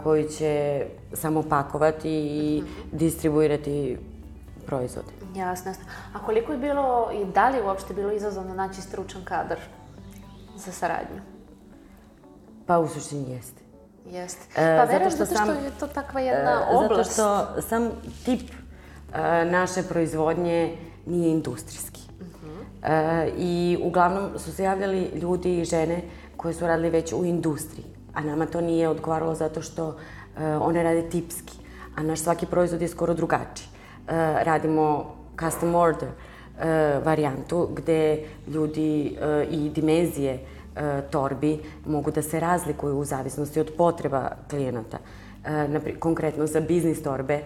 koji 0.04 0.30
će 0.30 0.86
samo 1.14 1.44
pakovati 1.50 2.12
i 2.12 2.64
distribuirati 2.92 3.98
proizvode. 4.66 5.19
Jasno, 5.36 5.72
jasno. 5.72 5.86
A 6.14 6.26
koliko 6.26 6.52
je 6.52 6.58
bilo 6.58 7.10
i 7.14 7.26
da 7.26 7.50
li 7.50 7.58
je 7.58 7.64
uopšte 7.64 7.94
bilo 7.94 8.12
izazovno 8.12 8.54
naći 8.54 8.82
stručan 8.82 9.22
kadar 9.26 9.58
za 10.56 10.72
saradnju? 10.72 11.22
Pa 12.66 12.80
u 12.80 12.88
suštini 12.88 13.32
jeste. 13.32 13.62
Jeste. 14.06 14.46
Pa 14.56 14.84
verujem 14.84 15.12
zato 15.12 15.26
što, 15.26 15.26
zato 15.26 15.44
što 15.44 15.66
je 15.66 15.72
to 15.80 15.88
takva 15.88 16.22
jedna 16.22 16.62
oblast. 16.72 17.16
Zato 17.16 17.48
što 17.54 17.62
sam 17.62 17.90
tip 18.26 18.52
naše 19.46 19.84
proizvodnje 19.84 20.78
nije 21.06 21.32
industrijski. 21.32 22.02
Uh 22.22 22.28
-huh. 22.28 23.32
I 23.38 23.78
uglavnom 23.84 24.40
su 24.40 24.52
se 24.54 24.64
javljali 24.64 25.12
ljudi 25.16 25.60
i 25.60 25.66
žene 25.66 26.02
koje 26.38 26.54
su 26.54 26.68
radili 26.68 26.90
već 26.90 27.14
u 27.14 27.26
industriji. 27.26 27.86
A 28.14 28.22
nama 28.22 28.46
to 28.46 28.62
nije 28.62 28.90
odgovaralo 28.90 29.36
zato 29.36 29.62
što 29.62 29.98
one 30.62 30.84
rade 30.84 31.10
tipski. 31.10 31.54
A 31.96 32.04
naš 32.04 32.20
svaki 32.20 32.46
proizvod 32.46 32.82
je 32.82 32.88
skoro 32.88 33.14
drugačiji. 33.14 33.68
Radimo 34.44 35.16
custom 35.40 35.76
order 35.76 36.10
varijantu 37.06 37.70
gde 37.76 38.24
ljudi 38.48 39.18
i 39.52 39.70
dimenzije 39.70 40.40
torbi 41.10 41.60
mogu 41.86 42.12
da 42.12 42.22
se 42.22 42.40
razlikuju 42.40 42.98
u 42.98 43.06
zavisnosti 43.06 43.60
od 43.60 43.72
potreba 43.78 44.30
klijenata. 44.50 44.98
Konkretno 46.00 46.48
za 46.48 46.60
biznis 46.60 47.04
torbe 47.04 47.42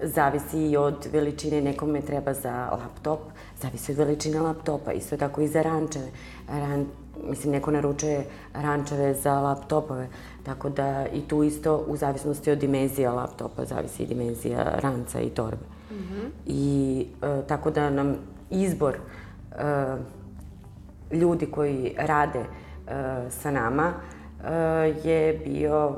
zavisi 0.00 0.70
i 0.70 0.76
od 0.76 1.08
veličine, 1.12 1.60
nekome 1.60 2.00
treba 2.00 2.34
za 2.34 2.68
laptop, 2.72 3.20
zavisi 3.60 3.92
od 3.92 3.98
veličine 3.98 4.40
laptopa, 4.40 4.92
isto 4.92 5.16
tako 5.16 5.40
i 5.40 5.48
za 5.48 5.62
rančeve. 5.62 6.08
Ran, 6.48 6.86
mislim, 7.28 7.52
neko 7.52 7.70
naručuje 7.70 8.24
rančeve 8.54 9.14
za 9.14 9.40
laptopove, 9.40 10.08
tako 10.42 10.68
da 10.68 11.06
i 11.12 11.20
tu 11.20 11.42
isto 11.42 11.84
u 11.88 11.96
zavisnosti 11.96 12.50
od 12.50 12.58
dimenzija 12.58 13.12
laptopa 13.12 13.64
zavisi 13.64 14.02
i 14.02 14.06
dimenzija 14.06 14.64
ranca 14.82 15.20
i 15.20 15.30
torbe. 15.30 15.73
Mm 15.94 15.98
-hmm. 15.98 16.28
I 16.46 17.06
e, 17.22 17.42
tako 17.48 17.70
da 17.70 17.90
nam 17.90 18.16
izbor 18.50 18.94
e, 18.94 19.96
ljudi 21.14 21.46
koji 21.46 21.94
rade 21.98 22.38
e, 22.40 22.44
sa 23.30 23.50
nama 23.50 23.92
e, 24.44 24.52
je 25.04 25.40
bio 25.44 25.96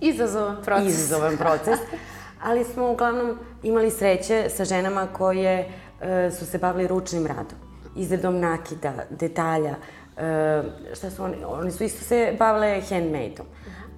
Izazovan 0.00 0.56
proces. 0.64 0.88
Izazovan 0.88 1.36
proces. 1.36 1.78
ali 2.46 2.64
smo 2.64 2.90
uglavnom 2.90 3.38
imali 3.62 3.90
sreće 3.90 4.46
sa 4.48 4.64
ženama 4.64 5.06
koje 5.06 5.68
e, 6.00 6.30
su 6.30 6.46
se 6.46 6.58
bavili 6.58 6.88
ručnim 6.88 7.26
radom, 7.26 7.58
izradom 7.96 8.40
nakida, 8.40 8.92
detalja, 9.10 9.74
e, 10.16 10.62
šta 10.94 11.10
su 11.10 11.24
oni, 11.24 11.36
oni 11.44 11.70
su 11.70 11.84
isto 11.84 12.04
se 12.04 12.36
bavile 12.38 12.80
handmade-om, 12.88 13.46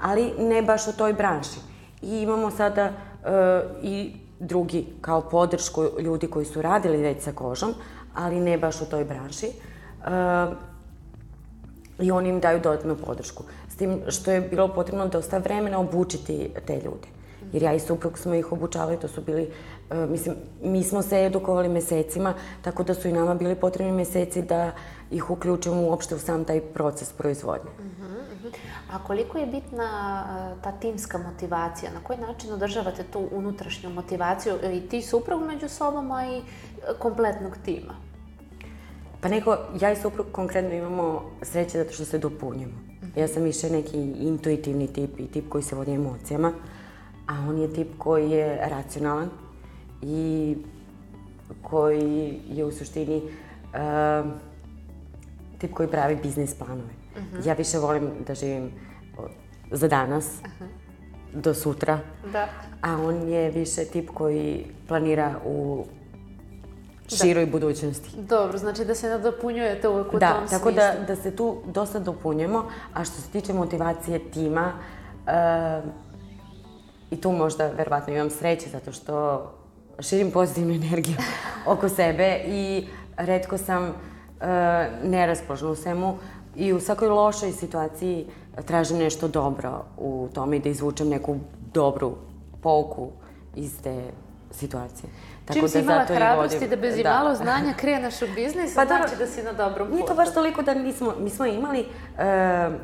ali 0.01 0.33
ne 0.39 0.63
baš 0.63 0.89
u 0.89 0.97
toj 0.97 1.13
branši. 1.13 1.61
I 2.03 2.19
imamo 2.19 2.51
sada 2.51 2.83
e, 2.83 2.93
i 3.83 4.13
drugi 4.39 4.87
kao 5.01 5.21
podršku 5.21 5.85
ljudi 5.99 6.27
koji 6.27 6.47
su 6.47 6.63
radili 6.63 6.97
već 6.97 7.23
sa 7.23 7.33
kožom, 7.33 7.75
ali 8.15 8.41
ne 8.41 8.59
baš 8.59 8.81
u 8.81 8.85
toj 8.85 9.05
branši. 9.05 9.47
E, 9.47 9.51
I 11.99 12.11
oni 12.11 12.29
im 12.29 12.41
daju 12.41 12.61
dodatnu 12.61 12.97
podršku. 12.97 13.45
S 13.69 13.77
tim 13.77 14.01
što 14.09 14.31
je 14.31 14.41
bilo 14.41 14.69
potrebno 14.69 15.09
dosta 15.09 15.39
vremena 15.39 15.79
obučiti 15.79 16.51
te 16.67 16.75
ljude 16.75 17.15
jer 17.55 17.63
ja 17.63 17.73
i 17.73 17.81
suprug 17.81 18.19
smo 18.19 18.35
ih 18.35 18.53
obučavali, 18.53 18.97
to 18.97 19.09
su 19.09 19.23
bili, 19.23 19.51
uh, 19.91 20.11
mislim, 20.11 20.35
mi 20.63 20.83
smo 20.83 21.03
se 21.03 21.25
edukovali 21.25 21.69
mesecima, 21.69 22.35
tako 22.63 22.83
da 22.83 22.95
su 22.95 23.09
i 23.09 23.13
nama 23.13 23.35
bili 23.35 23.55
potrebni 23.55 23.93
meseci 23.93 24.43
da 24.43 24.73
ih 25.11 25.31
uključimo 25.31 25.83
uopšte 25.83 26.15
u 26.15 26.19
sam 26.19 26.45
taj 26.45 26.61
proces 26.61 27.13
proizvodnje. 27.13 27.71
Uh 27.79 27.85
-huh, 27.85 28.47
uh 28.47 28.53
-huh. 28.53 28.57
A 28.93 28.99
koliko 29.07 29.39
je 29.39 29.47
bitna 29.47 30.25
uh, 30.55 30.63
ta 30.63 30.73
timska 30.73 31.19
motivacija? 31.19 31.93
Na 31.93 32.01
koji 32.03 32.19
način 32.19 32.53
održavate 32.53 33.03
tu 33.03 33.29
unutrašnju 33.33 33.91
motivaciju 33.91 34.55
i 34.73 34.81
ti 34.81 35.03
suprug 35.03 35.43
među 35.43 35.69
sobom, 35.69 36.11
a 36.11 36.27
i 36.27 36.43
kompletnog 36.99 37.57
tima? 37.65 37.95
Pa 39.21 39.29
neko, 39.29 39.59
ja 39.81 39.93
i 39.93 39.97
suprug 39.97 40.27
konkretno 40.33 40.75
imamo 40.75 41.23
sreće 41.43 41.79
zato 41.79 41.93
što 41.93 42.05
se 42.05 42.19
dopunjamo. 42.19 42.73
Uh 42.75 43.09
-huh. 43.09 43.21
Ja 43.21 43.29
sam 43.29 43.43
više 43.43 43.71
neki 43.71 43.99
intuitivni 44.03 44.87
tip 44.87 45.21
i 45.21 45.27
tip 45.27 45.49
koji 45.49 45.65
se 45.65 45.77
vodi 45.77 45.93
emocijama. 45.93 46.53
A 47.27 47.35
on 47.49 47.59
je 47.59 47.73
tip 47.73 47.89
koji 47.99 48.31
je 48.31 48.69
racionalan 48.69 49.44
i 50.03 50.57
koji 51.63 52.41
je 52.49 52.65
u 52.65 52.73
suštini 52.73 53.17
uh, 53.17 54.31
tip 55.59 55.75
koji 55.75 55.89
pravi 55.89 56.17
biznis 56.23 56.55
planove. 56.55 56.91
Uh 57.17 57.23
mhm. 57.23 57.37
-huh. 57.37 57.49
Ja 57.49 57.55
više 57.55 57.79
volim 57.79 58.11
da 58.27 58.35
živim 58.35 58.71
za 59.71 59.89
danas, 59.89 60.27
uh 60.27 60.47
-huh. 60.47 61.43
do 61.43 61.55
sutra, 61.55 62.01
da. 62.33 62.49
a 62.83 62.97
on 62.97 63.29
je 63.29 63.51
više 63.51 63.85
tip 63.85 64.11
koji 64.15 64.67
planira 64.89 65.35
u 65.47 65.85
široj 67.09 67.47
da. 67.47 67.53
budućnosti. 67.53 68.11
Dobro, 68.17 68.59
znači 68.59 68.85
da 68.85 68.95
se 68.95 69.09
nadopunjujete 69.09 69.89
uvek 69.89 70.15
u 70.15 70.19
da, 70.19 70.33
tom 70.33 70.49
tako 70.49 70.73
da, 70.73 70.95
da 71.07 71.17
se 71.17 71.37
tu 71.37 71.63
dosta 71.67 71.99
dopunjujemo, 71.99 72.69
a 72.95 73.05
što 73.05 73.21
se 73.21 73.31
tiče 73.31 73.53
motivacije 73.53 74.31
tima, 74.31 74.73
uh, 75.27 75.91
I 77.15 77.21
tu 77.21 77.33
možda, 77.33 77.67
verovatno, 77.67 78.15
imam 78.15 78.31
sreće 78.31 78.69
zato 78.71 78.93
što 78.93 79.45
širim 80.01 80.31
pozitivnu 80.31 80.75
energiju 80.85 81.17
oko 81.67 81.89
sebe 81.89 82.41
i 82.47 82.87
redko 83.17 83.59
sam 83.59 83.85
uh, 83.85 83.95
neraspoložna 85.03 85.71
u 85.71 85.77
svemu 85.77 86.19
i 86.57 86.73
u 86.73 86.81
svakoj 86.81 87.09
lošoj 87.09 87.53
situaciji 87.53 88.27
tražim 88.67 88.99
nešto 88.99 89.29
dobro 89.29 89.85
u 89.99 90.29
tome 90.35 90.57
i 90.57 90.61
da 90.61 90.69
izvučem 90.69 91.09
neku 91.09 91.37
dobru 91.73 92.17
pouku 92.63 93.11
iz 93.57 93.83
te 93.83 94.03
situacije. 94.51 95.11
Tako 95.45 95.53
Čim 95.53 95.63
da 95.63 95.69
si 95.69 95.79
imala 95.79 96.05
hrabrosti 96.05 96.57
vodim, 96.57 96.71
da 96.71 96.77
bez 96.77 96.99
imalo 96.99 97.29
da. 97.29 97.35
znanja 97.35 97.75
kreneš 97.77 98.23
u 98.23 98.27
biznis, 98.35 98.75
pa 98.75 98.85
znači 98.85 99.17
da 99.19 99.27
si 99.27 99.43
na 99.43 99.53
dobrom 99.53 99.89
putu. 99.89 99.97
Nije 99.97 100.07
to 100.07 100.15
baš 100.15 100.35
toliko 100.35 100.63
da 100.63 100.75
nismo, 100.75 101.15
mi 101.21 101.31
smo 101.31 101.47
imali 101.47 101.81
uh, 101.81 102.75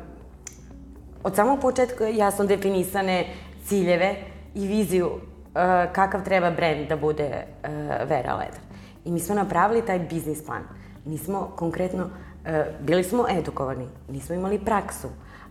od 1.23 1.35
samog 1.35 1.59
početka 1.59 2.07
jasno 2.07 2.45
definisane 2.45 3.27
ciljeve 3.65 4.15
i 4.55 4.67
viziju 4.67 5.11
uh, 5.53 5.93
kakav 5.93 6.23
treba 6.23 6.51
brend 6.51 6.87
da 6.87 6.95
bude 6.95 7.29
uh, 7.63 7.69
Vera 8.09 8.35
Leder. 8.35 8.59
I 9.05 9.11
mi 9.11 9.19
smo 9.19 9.35
napravili 9.35 9.85
taj 9.85 9.99
biznis 9.99 10.45
plan. 10.45 10.63
Nismo 11.05 11.51
konkretno, 11.55 12.03
uh, 12.03 12.49
bili 12.79 13.03
smo 13.03 13.25
edukovani, 13.29 13.87
nismo 14.09 14.35
imali 14.35 14.59
praksu, 14.59 15.07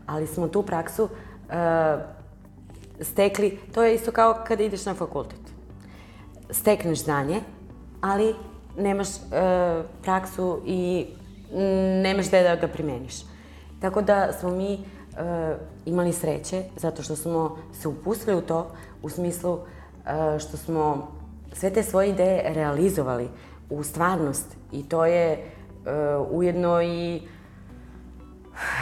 ali 0.06 0.26
smo 0.26 0.48
tu 0.48 0.62
praksu 0.62 1.08
stekli, 3.00 3.58
to 3.74 3.82
je 3.82 3.94
isto 3.94 4.12
kao 4.12 4.44
kada 4.46 4.62
ideš 4.62 4.86
na 4.86 4.94
fakultet. 4.94 5.40
Stekneš 6.50 7.04
znanje, 7.04 7.40
ali 8.00 8.34
nemaš 8.78 9.08
praksu 10.02 10.62
i 10.66 11.06
nemaš 12.02 12.28
gde 12.28 12.42
da 12.42 12.56
ga 12.56 12.68
primeniš. 12.68 13.14
Tako 13.80 14.02
da 14.02 14.32
smo 14.32 14.50
mi 14.50 14.78
imali 15.86 16.12
sreće 16.12 16.62
zato 16.76 17.02
što 17.02 17.16
smo 17.16 17.56
se 17.80 17.88
upustili 17.88 18.36
u 18.36 18.40
to 18.40 18.70
u 19.02 19.08
smislu 19.08 19.58
što 20.38 20.56
smo 20.56 21.08
sve 21.52 21.70
te 21.70 21.82
svoje 21.82 22.10
ideje 22.10 22.54
realizovali 22.54 23.28
u 23.70 23.82
stvarnost 23.82 24.46
i 24.72 24.88
to 24.88 25.06
je 25.06 25.32
uh, 25.38 26.26
ujedno 26.30 26.82
i 26.82 27.22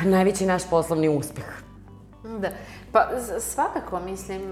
najveći 0.04 0.46
naš 0.46 0.70
poslovni 0.70 1.08
uspeh. 1.08 1.44
Da. 2.38 2.48
Pa 2.92 3.08
svakako, 3.40 4.00
mislim, 4.00 4.42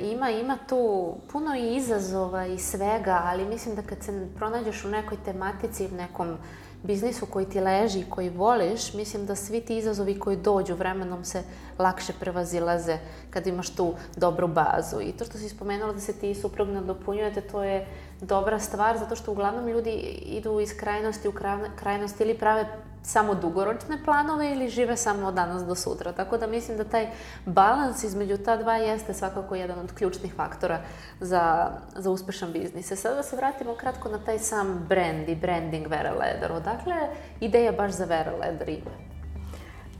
ima, 0.00 0.30
ima 0.30 0.58
tu 0.68 1.14
puno 1.32 1.56
i 1.56 1.76
izazova 1.76 2.46
i 2.46 2.58
svega, 2.58 3.20
ali 3.24 3.44
mislim 3.44 3.74
da 3.74 3.82
kad 3.82 4.02
se 4.02 4.28
pronađeš 4.36 4.84
u 4.84 4.88
nekoj 4.88 5.18
tematici, 5.24 5.86
u 5.86 5.96
nekom 5.96 6.36
biznisu 6.82 7.26
koji 7.26 7.46
ti 7.46 7.60
leži 7.60 8.00
i 8.00 8.10
koji 8.10 8.30
voliš, 8.30 8.94
mislim 8.94 9.26
da 9.26 9.34
svi 9.34 9.60
ti 9.60 9.78
izazovi 9.78 10.18
koji 10.18 10.36
dođu 10.36 10.74
vremenom 10.74 11.24
se 11.24 11.42
lakše 11.78 12.12
prevazilaze 12.20 12.98
kad 13.30 13.46
imaš 13.46 13.70
tu 13.70 13.94
dobru 14.16 14.48
bazu. 14.48 15.00
I 15.00 15.12
to 15.12 15.24
što 15.24 15.38
si 15.38 15.48
spomenula 15.48 15.92
da 15.92 16.00
se 16.00 16.12
ti 16.12 16.34
suprug 16.34 16.68
nadopunjujete, 16.68 17.40
to 17.40 17.64
je 17.64 17.86
dobra 18.20 18.58
stvar, 18.58 18.98
zato 18.98 19.16
što 19.16 19.32
uglavnom 19.32 19.68
ljudi 19.68 19.90
idu 20.26 20.60
iz 20.60 20.76
krajnosti 20.76 21.28
u 21.28 21.32
krajnost 21.76 22.20
ili 22.20 22.38
prave 22.38 22.66
samo 23.06 23.34
dugoročne 23.34 23.98
planove 24.04 24.52
ili 24.52 24.68
žive 24.68 24.96
samo 24.96 25.26
od 25.26 25.34
danas 25.34 25.64
do 25.64 25.74
sutra. 25.74 26.12
Tako 26.12 26.38
da 26.38 26.46
mislim 26.46 26.76
da 26.76 26.84
taj 26.84 27.06
balans 27.44 28.04
između 28.04 28.36
ta 28.38 28.56
dva 28.56 28.76
jeste 28.76 29.14
svakako 29.14 29.54
jedan 29.54 29.78
od 29.78 29.92
ključnih 29.92 30.34
faktora 30.34 30.80
za, 31.20 31.70
za 31.96 32.10
uspešan 32.10 32.52
biznis. 32.52 32.90
E 32.90 32.96
sada 32.96 33.14
da 33.14 33.22
se 33.22 33.36
vratimo 33.36 33.74
kratko 33.74 34.08
na 34.08 34.18
taj 34.18 34.38
sam 34.38 34.86
brand 34.88 35.28
i 35.28 35.34
branding 35.34 35.86
Vera 35.86 36.10
Leder. 36.10 36.52
Odakle 36.52 36.94
ideja 37.40 37.72
baš 37.72 37.92
za 37.92 38.04
Vera 38.04 38.32
Leder 38.32 38.68
ime? 38.68 38.96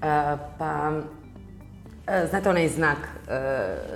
E, 0.02 0.36
pa, 0.58 0.92
e, 2.06 2.26
znate 2.30 2.50
onaj 2.50 2.68
znak 2.68 2.98
e, 2.98 3.40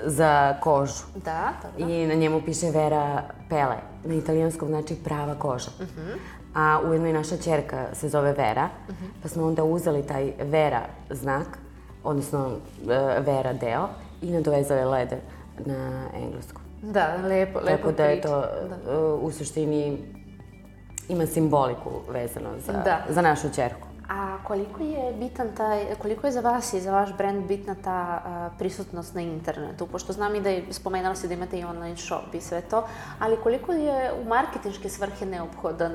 za 0.04 0.54
kožu? 0.60 1.04
Da, 1.24 1.52
dobro. 1.62 1.94
I 1.94 2.06
na 2.06 2.14
njemu 2.14 2.42
piše 2.46 2.70
Vera 2.70 3.22
Pele. 3.48 3.76
Na 4.04 4.14
italijanskom 4.14 4.68
znači 4.68 4.96
prava 5.04 5.34
koža. 5.34 5.70
A 6.54 6.80
ujedno 6.84 7.08
i 7.08 7.12
naša 7.12 7.36
čerka 7.36 7.86
se 7.92 8.08
zove 8.08 8.32
Vera, 8.32 8.68
pa 9.22 9.28
smo 9.28 9.46
onda 9.46 9.64
uzeli 9.64 10.02
taj 10.02 10.32
Vera 10.40 10.80
znak, 11.10 11.46
odnosno 12.04 12.50
e, 12.90 13.20
Vera 13.20 13.52
deo, 13.52 13.88
i 14.22 14.30
nadovezali 14.30 14.84
leder 14.84 15.18
na 15.66 16.02
engleskom. 16.14 16.62
Da, 16.82 17.14
lepo, 17.16 17.58
lepo 17.58 17.76
Tako 17.76 17.92
da 17.92 18.04
je 18.04 18.20
to 18.20 18.40
Da. 18.86 18.92
e, 18.92 18.98
u 18.98 19.30
suštini 19.30 19.98
ima 21.08 21.26
simboliku 21.26 21.90
vezano 22.08 22.48
za, 22.58 22.72
Da. 22.72 22.98
za 23.08 23.22
našu 23.22 23.48
čerku. 23.54 23.86
A 24.08 24.38
koliko 24.44 24.82
je 24.82 25.12
bitan 25.12 25.48
taj, 25.56 25.84
koliko 25.98 26.26
je 26.26 26.32
za 26.32 26.40
vas 26.40 26.72
i 26.72 26.80
za 26.80 26.92
vaš 26.92 27.16
brand 27.16 27.46
bitna 27.46 27.74
ta 27.74 27.90
a, 28.24 28.50
prisutnost 28.58 29.14
na 29.14 29.20
internetu? 29.20 29.86
Pošto 29.86 30.12
znam 30.12 30.34
i 30.34 30.40
da 30.40 30.50
je, 30.50 30.64
spomenula 30.70 31.14
si 31.14 31.28
da 31.28 31.34
imate 31.34 31.58
i 31.58 31.64
online 31.64 31.96
shop 31.96 32.34
i 32.34 32.40
sve 32.40 32.60
to, 32.60 32.84
ali 33.18 33.36
koliko 33.42 33.72
je 33.72 34.12
u 34.22 34.28
marketinške 34.28 34.88
svrhe 34.88 35.26
neophodan 35.26 35.92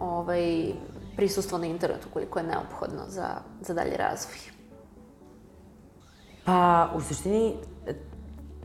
ovaj, 0.00 0.72
prisustvo 1.16 1.58
na 1.58 1.66
internetu, 1.66 2.08
koliko 2.12 2.38
je 2.38 2.46
neophodno 2.46 3.02
za, 3.08 3.28
za 3.60 3.74
dalje 3.74 3.96
razvoj? 3.96 4.36
Pa, 6.44 6.90
u 6.94 7.00
suštini, 7.00 7.54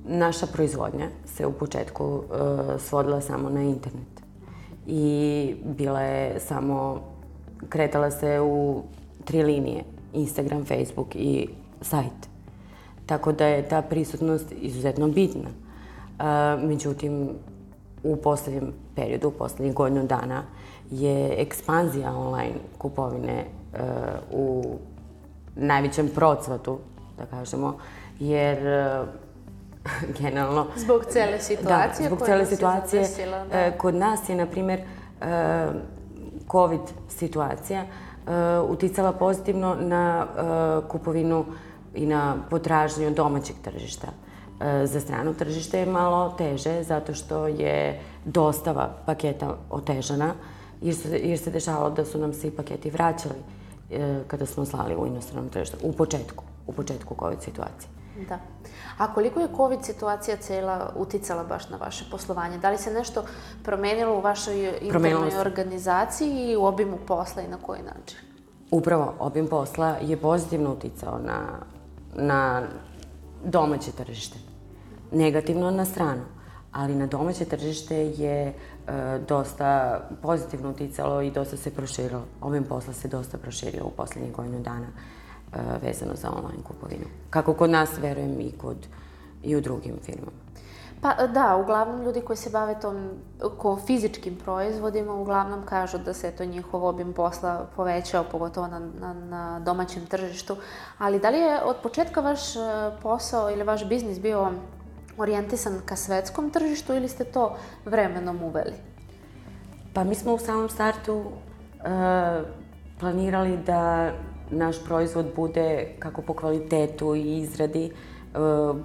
naša 0.05 0.47
proizvodnja 0.47 1.07
se 1.25 1.45
u 1.45 1.51
početku 1.51 2.23
e, 2.23 2.79
svodila 2.79 3.21
samo 3.21 3.49
na 3.49 3.61
internet. 3.61 4.21
I 4.87 5.55
bila 5.63 6.01
je 6.01 6.39
samo, 6.39 7.01
kretala 7.69 8.11
se 8.11 8.39
u 8.41 8.83
tri 9.25 9.43
linije, 9.43 9.83
Instagram, 10.13 10.65
Facebook 10.65 11.15
i 11.15 11.47
sajt. 11.81 12.29
Tako 13.05 13.31
da 13.31 13.45
je 13.45 13.69
ta 13.69 13.81
prisutnost 13.81 14.53
izuzetno 14.61 15.07
bitna. 15.07 15.49
E, 15.49 16.57
međutim, 16.67 17.29
u 18.03 18.15
poslednjem 18.15 18.73
periodu, 18.95 19.27
u 19.27 19.31
poslednjih 19.31 19.73
godinu 19.73 20.05
dana, 20.05 20.43
je 20.91 21.41
ekspanzija 21.41 22.15
online 22.15 22.55
kupovine 22.77 23.45
e, 23.73 23.77
u 24.31 24.77
najvećem 25.55 26.09
procvatu, 26.15 26.79
da 27.17 27.25
kažemo, 27.25 27.77
jer 28.19 28.67
e, 28.67 29.03
generalno... 30.19 30.65
Zbog 30.75 31.05
cele 31.05 31.39
situacije 31.39 31.99
Da, 31.99 32.05
zbog 32.07 32.19
koja 32.19 32.27
cele 32.27 32.45
situacije. 32.45 33.03
zadesila, 33.03 33.45
da. 33.45 33.59
e, 33.59 33.77
Kod 33.77 33.95
nas 33.95 34.29
je, 34.29 34.35
na 34.35 34.45
primjer, 34.45 34.79
e, 34.79 35.67
COVID 36.51 36.81
situacija 37.09 37.85
uticala 38.69 39.11
pozitivno 39.11 39.75
na 39.79 40.27
kupovinu 40.87 41.45
i 41.95 42.05
na 42.05 42.35
potražnju 42.49 43.11
domaćeg 43.11 43.55
tržišta. 43.61 44.07
Za 44.83 44.99
strano 44.99 45.33
tržište 45.33 45.79
je 45.79 45.85
malo 45.85 46.33
teže 46.37 46.83
zato 46.83 47.13
što 47.13 47.47
je 47.47 47.99
dostava 48.25 48.89
paketa 49.05 49.57
otežana 49.69 50.33
jer 50.81 50.95
se, 50.95 51.19
jer 51.23 51.39
se 51.39 51.51
dešavalo 51.51 51.89
da 51.89 52.05
su 52.05 52.17
nam 52.17 52.33
svi 52.33 52.51
paketi 52.51 52.89
vraćali 52.89 53.35
e, 53.91 54.23
kada 54.27 54.45
smo 54.45 54.65
slali 54.65 54.95
u 54.95 55.07
inostranom 55.07 55.49
tržištu. 55.49 55.77
U 55.83 55.91
početku, 55.93 56.43
u 56.67 56.73
početku 56.73 57.15
COVID 57.19 57.41
situacije. 57.41 57.89
Da. 58.29 58.39
A 58.97 59.13
koliko 59.13 59.39
je 59.39 59.47
COVID 59.57 59.79
situacija 59.83 60.37
cela 60.37 60.93
uticala 60.95 61.43
baš 61.43 61.69
na 61.69 61.77
vaše 61.77 62.05
poslovanje? 62.11 62.57
Da 62.57 62.69
li 62.69 62.77
se 62.77 62.93
nešto 62.93 63.23
promenilo 63.63 64.17
u 64.17 64.21
vašoj 64.21 64.73
Promenilo 64.89 65.19
internoj 65.25 65.31
se. 65.31 65.39
organizaciji 65.49 66.51
i 66.51 66.55
u 66.55 66.65
obimu 66.65 66.97
posla 67.07 67.41
i 67.41 67.47
na 67.47 67.57
koji 67.57 67.81
način? 67.81 68.17
Upravo 68.71 69.13
obim 69.19 69.47
posla 69.47 69.87
je 70.01 70.17
pozitivno 70.17 70.73
uticao 70.73 71.19
na, 71.19 71.41
na 72.15 72.63
domaće 73.45 73.91
tržište. 73.91 74.37
Negativno 75.11 75.71
na 75.71 75.85
stranu, 75.85 76.21
ali 76.71 76.95
na 76.95 77.07
domaće 77.07 77.45
tržište 77.45 77.95
je 77.95 78.47
e, 78.47 78.53
dosta 79.27 80.01
pozitivno 80.21 80.69
uticalo 80.69 81.21
i 81.21 81.31
dosta 81.31 81.57
se 81.57 81.71
proširilo. 81.71 82.23
Obim 82.41 82.63
posla 82.63 82.93
se 82.93 83.07
dosta 83.07 83.37
proširio 83.37 83.85
u 83.85 83.91
poslednjih 83.91 84.33
godinu 84.33 84.59
dana 84.59 84.87
e, 84.87 85.57
vezano 85.81 86.15
za 86.15 86.29
online 86.29 86.63
kupovinu. 86.63 87.05
Kako 87.29 87.53
kod 87.53 87.69
nas, 87.69 87.89
verujem 88.01 88.39
i 88.39 88.51
kod 88.51 88.77
i 89.43 89.55
u 89.55 89.61
drugim 89.61 89.95
firmama. 90.03 90.31
Pa 91.01 91.27
da, 91.27 91.55
uglavnom 91.55 92.03
ljudi 92.03 92.21
koji 92.21 92.37
se 92.37 92.49
bave 92.49 92.79
tom 92.79 93.09
ko 93.57 93.79
fizičkim 93.85 94.35
proizvodima 94.35 95.13
uglavnom 95.13 95.65
kažu 95.65 95.97
da 95.97 96.13
se 96.13 96.31
to 96.31 96.45
njihov 96.45 96.85
obim 96.85 97.13
posla 97.13 97.67
povećao, 97.75 98.23
pogotovo 98.23 98.67
na, 98.67 98.79
na, 98.79 99.13
na 99.13 99.59
domaćem 99.59 100.05
tržištu. 100.05 100.55
Ali 100.97 101.19
da 101.19 101.29
li 101.29 101.37
je 101.37 101.63
od 101.63 101.75
početka 101.83 102.21
vaš 102.21 102.55
e, 102.55 102.59
posao 103.01 103.51
ili 103.51 103.63
vaš 103.63 103.87
biznis 103.87 104.19
bio 104.19 104.51
orijentisan 105.17 105.81
ka 105.85 105.95
svetskom 105.95 106.49
tržištu 106.49 106.93
ili 106.93 107.09
ste 107.09 107.23
to 107.23 107.55
vremenom 107.85 108.43
uveli? 108.43 108.73
Pa 109.93 110.03
mi 110.03 110.15
smo 110.15 110.33
u 110.33 110.39
samom 110.39 110.69
startu 110.69 111.23
e, 111.23 111.31
planirali 112.99 113.57
da 113.57 114.11
naš 114.51 114.83
proizvod 114.85 115.25
bude 115.35 115.87
kako 115.99 116.21
po 116.21 116.33
kvalitetu 116.33 117.15
i 117.15 117.37
izradi 117.37 117.85
e, 117.85 117.91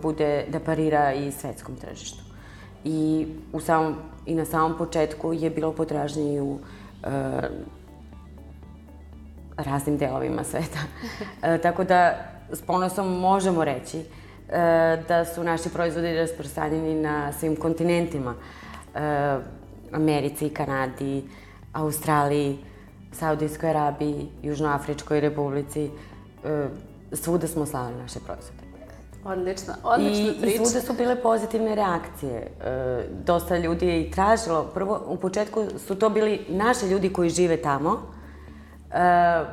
bude 0.03 0.45
da 0.49 0.61
parira 0.61 1.12
i 1.12 1.33
svetskom 1.33 1.77
tržištu. 1.77 2.23
I, 2.85 3.27
u 3.53 3.61
samom, 3.61 3.95
I 4.27 4.35
na 4.35 4.45
samom 4.45 4.79
početku 4.79 5.33
je 5.33 5.51
bilo 5.51 5.73
potražnje 5.73 6.43
u 6.43 6.59
e, 6.59 7.09
raznim 9.57 9.99
delovima 9.99 10.45
sveta. 10.45 10.79
E, 11.43 11.59
tako 11.59 11.85
da 11.85 12.15
s 12.53 12.62
ponosom 12.62 13.21
možemo 13.21 13.65
reći 13.65 14.05
da 15.09 15.25
su 15.35 15.45
naši 15.45 15.69
proizvodi 15.69 16.15
rasprostranjeni 16.15 16.95
na 16.95 17.33
svim 17.33 17.57
kontinentima. 17.57 18.35
E, 18.95 19.39
Americi, 19.93 20.49
Kanadi, 20.49 21.25
Australiji, 21.73 22.59
Saudijskoj 23.13 23.71
Arabiji, 23.71 24.29
Južnoafričkoj 24.43 25.21
republici. 25.21 25.91
E, 26.45 26.69
svuda 27.13 27.47
smo 27.47 27.67
slali 27.67 27.95
naše 27.95 28.19
proizvode. 28.21 28.67
Odlično, 29.25 29.75
odlična 29.83 30.25
I, 30.25 30.29
I 30.29 30.41
priča. 30.41 30.65
svuda 30.65 30.87
su 30.87 30.93
bile 30.93 31.23
pozitivne 31.23 31.75
reakcije. 31.75 32.51
E, 32.65 33.05
dosta 33.25 33.59
ljudi 33.59 33.87
je 33.87 34.01
i 34.03 34.11
tražilo. 34.11 34.65
Prvo, 34.75 35.03
u 35.07 35.17
početku 35.17 35.65
su 35.87 35.95
to 35.95 36.11
bili 36.11 36.47
naši 36.49 36.87
ljudi 36.87 37.13
koji 37.13 37.31
žive 37.31 37.57
tamo. 37.57 38.03
E, 38.93 39.45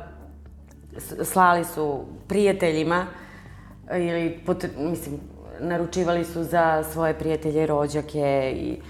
slali 1.24 1.64
su 1.64 2.04
prijateljima 2.28 3.06
e, 3.06 3.23
ili, 3.92 4.40
pot, 4.46 4.64
mislim, 4.78 5.20
naručivali 5.60 6.24
su 6.24 6.44
za 6.44 6.84
svoje 6.92 7.14
prijatelje, 7.14 7.66
rođake 7.66 8.52
i 8.56 8.80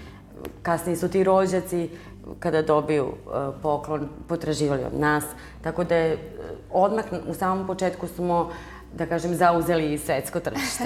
kasnije 0.61 0.95
su 0.95 1.09
ti 1.09 1.23
rođaci 1.23 1.89
kada 2.39 2.61
dobiju 2.61 3.05
e, 3.05 3.61
poklon 3.61 4.09
potraživali 4.27 4.83
od 4.83 4.99
nas. 4.99 5.23
Tako 5.61 5.83
da 5.83 5.95
je 5.95 6.13
e, 6.13 6.17
odmah 6.71 7.05
u 7.27 7.33
samom 7.33 7.67
početku 7.67 8.07
smo 8.07 8.51
da 8.97 9.05
kažem, 9.05 9.35
zauzeli 9.35 9.93
i 9.93 9.97
svetsko 9.97 10.39
tržište. 10.39 10.83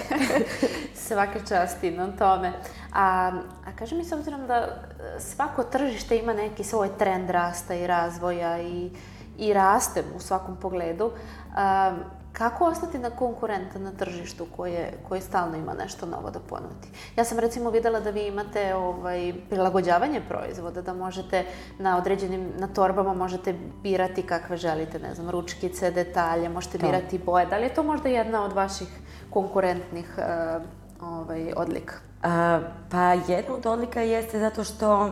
Svaka 1.08 1.40
čast 1.48 1.84
i 1.84 1.92
na 1.92 2.08
tome. 2.18 2.54
A, 2.94 3.32
a 3.66 3.72
kaži 3.80 3.96
mi, 3.96 4.06
s 4.06 4.12
obzirom 4.12 4.48
da 4.48 4.56
e, 4.56 5.20
svako 5.20 5.64
tržište 5.64 6.18
ima 6.18 6.34
neki 6.34 6.64
svoj 6.64 6.90
trend 6.98 7.30
rasta 7.30 7.76
i 7.76 7.88
razvoja 7.88 8.62
i, 8.62 8.90
i 9.38 9.54
raste 9.54 10.04
u 10.16 10.20
svakom 10.20 10.56
pogledu, 10.56 11.12
a, 11.56 11.94
kako 12.34 12.66
ostati 12.66 13.00
na 13.00 13.10
konkurentan 13.10 13.84
na 13.84 13.92
tržištu 13.92 14.46
koje, 14.58 14.94
koje 15.08 15.22
stalno 15.22 15.58
ima 15.58 15.74
nešto 15.74 16.06
novo 16.06 16.32
da 16.32 16.40
ponudi? 16.40 16.88
Ja 17.16 17.24
sam 17.24 17.40
recimo 17.40 17.70
videla 17.70 18.00
da 18.00 18.10
vi 18.10 18.28
imate 18.28 18.76
ovaj, 18.76 19.34
prilagođavanje 19.50 20.22
proizvoda, 20.30 20.82
da 20.82 20.94
možete 20.94 21.46
na 21.80 21.98
određenim, 21.98 22.52
na 22.58 22.68
torbama 22.68 23.14
možete 23.14 23.56
birati 23.84 24.22
kakve 24.22 24.58
želite, 24.58 25.00
ne 25.00 25.16
znam, 25.16 25.30
ručkice, 25.30 25.92
detalje, 25.92 26.50
možete 26.50 26.78
Da. 26.78 26.88
birati 26.88 27.18
boje. 27.18 27.46
Da 27.46 27.58
li 27.58 27.64
je 27.64 27.74
to 27.74 27.84
možda 27.84 28.10
jedna 28.10 28.44
od 28.46 28.54
vaših 28.54 28.88
konkurentnih 29.30 30.18
uh, 30.18 30.64
ovaj, 31.02 31.54
odlika? 31.56 31.96
A, 32.24 32.60
pa 32.92 33.14
jedna 33.28 33.56
od 33.56 33.66
odlika 33.66 34.02
jeste 34.02 34.40
zato 34.40 34.64
što 34.64 35.10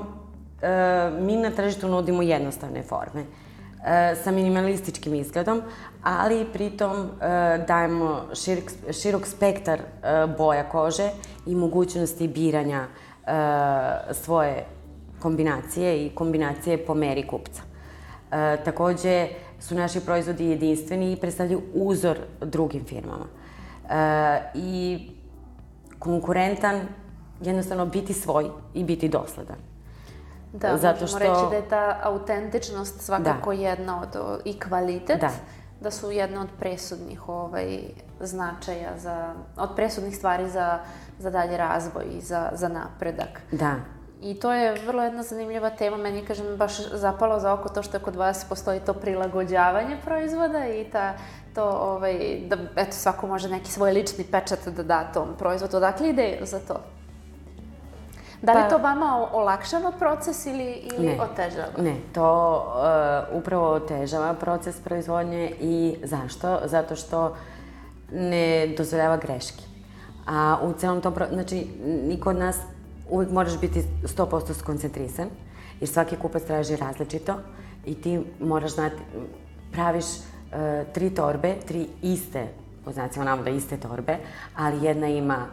e, 0.61 1.11
mi 1.19 1.37
na 1.37 1.51
tržištu 1.51 1.87
nudimo 1.87 2.21
jednostavne 2.21 2.83
forme 2.83 3.21
e, 3.21 3.46
sa 4.23 4.31
minimalističkim 4.31 5.13
izgledom, 5.13 5.61
ali 6.03 6.45
pritom 6.53 6.97
e, 6.97 7.07
dajemo 7.67 8.21
širok, 8.33 8.71
širok 8.91 9.27
spektar 9.27 9.79
e, 9.79 10.27
boja 10.37 10.69
kože 10.69 11.09
i 11.45 11.55
mogućnosti 11.55 12.27
biranja 12.27 12.87
e, 12.87 13.31
svoje 14.13 14.65
kombinacije 15.19 16.05
i 16.05 16.09
kombinacije 16.09 16.85
po 16.85 16.93
meri 16.93 17.27
kupca. 17.27 17.61
E, 18.31 18.57
takođe 18.65 19.27
su 19.59 19.75
naši 19.75 19.99
proizvodi 19.99 20.45
jedinstveni 20.45 21.11
i 21.11 21.15
predstavljaju 21.15 21.61
uzor 21.73 22.17
drugim 22.41 22.85
firmama. 22.85 23.25
E, 23.89 24.41
I 24.55 25.09
konkurentan, 25.99 26.81
jednostavno 27.41 27.85
biti 27.85 28.13
svoj 28.13 28.49
i 28.73 28.83
biti 28.83 29.09
dosledan. 29.09 29.76
Da, 30.61 30.77
Zato 30.77 30.99
možemo 31.01 31.07
što- 31.07 31.19
reći 31.19 31.49
da 31.49 31.55
je 31.55 31.69
ta 31.69 31.99
autentičnost 32.03 33.01
svakako 33.01 33.51
jedna 33.51 34.01
od 34.01 34.41
i 34.45 34.59
kvalitet. 34.59 35.21
Da. 35.21 35.29
da 35.81 35.91
su 35.91 36.11
jedne 36.11 36.39
od 36.39 36.47
presudnih 36.59 37.29
ovaj, 37.29 37.79
značaja, 38.19 38.97
za, 38.97 39.33
od 39.57 39.69
presudnih 39.75 40.17
stvari 40.17 40.49
za, 40.49 40.79
za 41.19 41.29
dalje 41.29 41.57
razvoj 41.57 42.05
i 42.17 42.21
za, 42.21 42.49
za 42.53 42.67
napredak. 42.67 43.41
Da. 43.51 43.75
I 44.21 44.39
to 44.39 44.53
je 44.53 44.81
vrlo 44.87 45.03
jedna 45.03 45.23
zanimljiva 45.23 45.69
tema, 45.69 45.97
meni, 45.97 46.25
kažem, 46.25 46.57
baš 46.57 46.89
zapalo 46.93 47.39
za 47.39 47.53
oko 47.53 47.69
to 47.69 47.83
što 47.83 47.99
kod 47.99 48.15
vas 48.15 48.45
postoji 48.49 48.79
to 48.79 48.93
prilagođavanje 48.93 49.97
proizvoda 50.05 50.65
i 50.67 50.89
ta, 50.91 51.13
to, 51.55 51.63
ovaj, 51.63 52.39
da, 52.47 52.57
eto, 52.75 52.91
svako 52.91 53.27
može 53.27 53.49
neki 53.49 53.71
svoj 53.71 53.91
lični 53.91 54.23
pečat 54.23 54.67
da 54.67 54.83
da 54.83 55.11
tom 55.13 55.27
proizvodu. 55.39 55.77
Odakle 55.77 56.09
ideja 56.09 56.45
za 56.45 56.59
to? 56.59 56.81
Da 58.41 58.53
li 58.53 58.61
pa, 58.61 58.69
to 58.69 58.77
vama 58.77 59.27
olakšava 59.33 59.91
proces 59.91 60.45
ili, 60.45 60.71
ili 60.93 61.05
ne, 61.05 61.21
otežava? 61.21 61.71
Ne, 61.77 61.95
to 62.13 62.29
uh, 63.31 63.37
upravo 63.39 63.71
otežava 63.71 64.33
proces 64.33 64.79
proizvodnje 64.79 65.51
i 65.59 65.95
zašto? 66.03 66.59
Zato 66.65 66.95
što 66.95 67.35
ne 68.11 68.67
dozvoljava 68.77 69.17
greške. 69.17 69.63
A 70.27 70.57
u 70.63 70.73
celom 70.73 71.01
tom, 71.01 71.13
znači, 71.31 71.67
niko 71.83 72.29
od 72.29 72.37
nas 72.37 72.57
uvijek 73.09 73.31
moraš 73.31 73.59
biti 73.59 73.83
100% 74.03 74.53
skoncentrisan, 74.53 75.27
jer 75.79 75.89
svaki 75.89 76.15
kupac 76.15 76.43
traži 76.43 76.75
različito 76.75 77.35
i 77.85 77.95
ti 77.95 78.21
moraš 78.39 78.71
znati, 78.71 78.95
praviš 79.71 80.05
uh, 80.05 80.93
tri 80.93 81.09
torbe, 81.09 81.55
tri 81.67 81.87
iste 82.01 82.47
po 82.85 82.91
znacima 82.91 83.25
navoda 83.25 83.49
iste 83.49 83.77
torbe, 83.77 84.17
ali 84.55 84.85
jedna 84.85 85.07
ima 85.07 85.45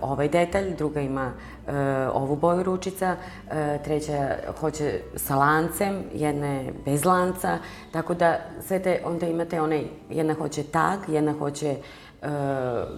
ovaj 0.00 0.28
detalj, 0.28 0.76
druga 0.76 1.00
ima 1.00 1.32
uh, 1.66 1.72
ovu 2.14 2.36
boju 2.36 2.62
ručica, 2.62 3.16
uh, 3.16 3.52
treća 3.84 4.36
hoće 4.60 5.00
sa 5.16 5.36
lancem, 5.36 6.02
jedna 6.14 6.46
je 6.46 6.72
bez 6.84 7.04
lanca, 7.04 7.58
tako 7.92 8.14
da 8.14 8.38
sve 8.66 8.78
te, 8.78 9.00
onda 9.04 9.26
imate 9.26 9.60
onaj, 9.60 9.84
jedna 10.10 10.34
hoće 10.34 10.62
tag, 10.62 10.98
jedna 11.08 11.32
hoće 11.38 11.76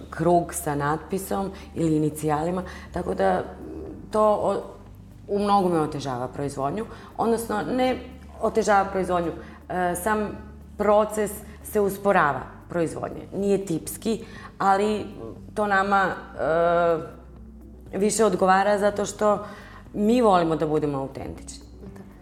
krug 0.09 0.53
sa 0.53 0.75
natpisom 0.75 1.51
ili 1.75 1.95
inicijalima, 1.95 2.63
tako 2.93 3.13
da 3.13 3.43
to 4.11 4.55
u 5.27 5.39
mnogome 5.39 5.79
otežava 5.79 6.27
proizvodnju, 6.27 6.85
odnosno 7.17 7.61
ne 7.61 7.97
otežava 8.41 8.85
proizvodnju, 8.85 9.31
sam 10.03 10.29
proces 10.77 11.31
se 11.63 11.79
usporava 11.79 12.56
proizvodnje. 12.69 13.21
Nije 13.33 13.65
tipski, 13.65 14.25
ali 14.57 15.05
to 15.53 15.67
nama 15.67 16.05
e, 17.93 17.97
više 17.97 18.25
odgovara 18.25 18.79
zato 18.79 19.05
što 19.05 19.45
mi 19.93 20.21
volimo 20.21 20.55
da 20.55 20.67
budemo 20.67 20.97
autentični. 20.97 21.67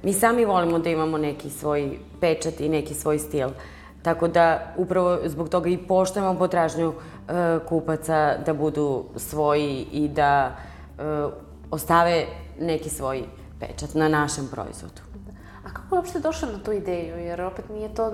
Mi 0.03 0.13
sami 0.13 0.45
volimo 0.45 0.79
da 0.79 0.89
imamo 0.89 1.17
neki 1.17 1.49
svoj 1.49 1.97
pečat 2.21 2.60
i 2.60 2.69
neki 2.69 2.93
svoj 2.93 3.19
stil. 3.19 3.49
Tako 4.01 4.27
da 4.27 4.73
upravo 4.77 5.19
zbog 5.25 5.49
toga 5.49 5.69
i 5.69 5.77
poštujemo 5.77 6.38
potražnju 6.38 6.93
e, 6.93 7.60
kupaca 7.69 8.38
da 8.45 8.53
budu 8.53 9.05
svoji 9.15 9.88
i 9.91 10.08
da 10.08 10.55
e, 10.99 11.01
ostave 11.71 12.25
neki 12.60 12.89
svoj 12.89 13.23
pečat 13.60 13.93
na 13.93 14.10
našem 14.10 14.47
proizvodu. 14.51 15.05
A 15.65 15.73
kako 15.73 15.95
je 15.95 15.99
uopšte 15.99 16.19
došao 16.19 16.49
na 16.51 16.60
tu 16.63 16.71
ideju? 16.71 17.17
Jer 17.17 17.41
opet 17.41 17.69
nije 17.69 17.93
to, 17.93 18.13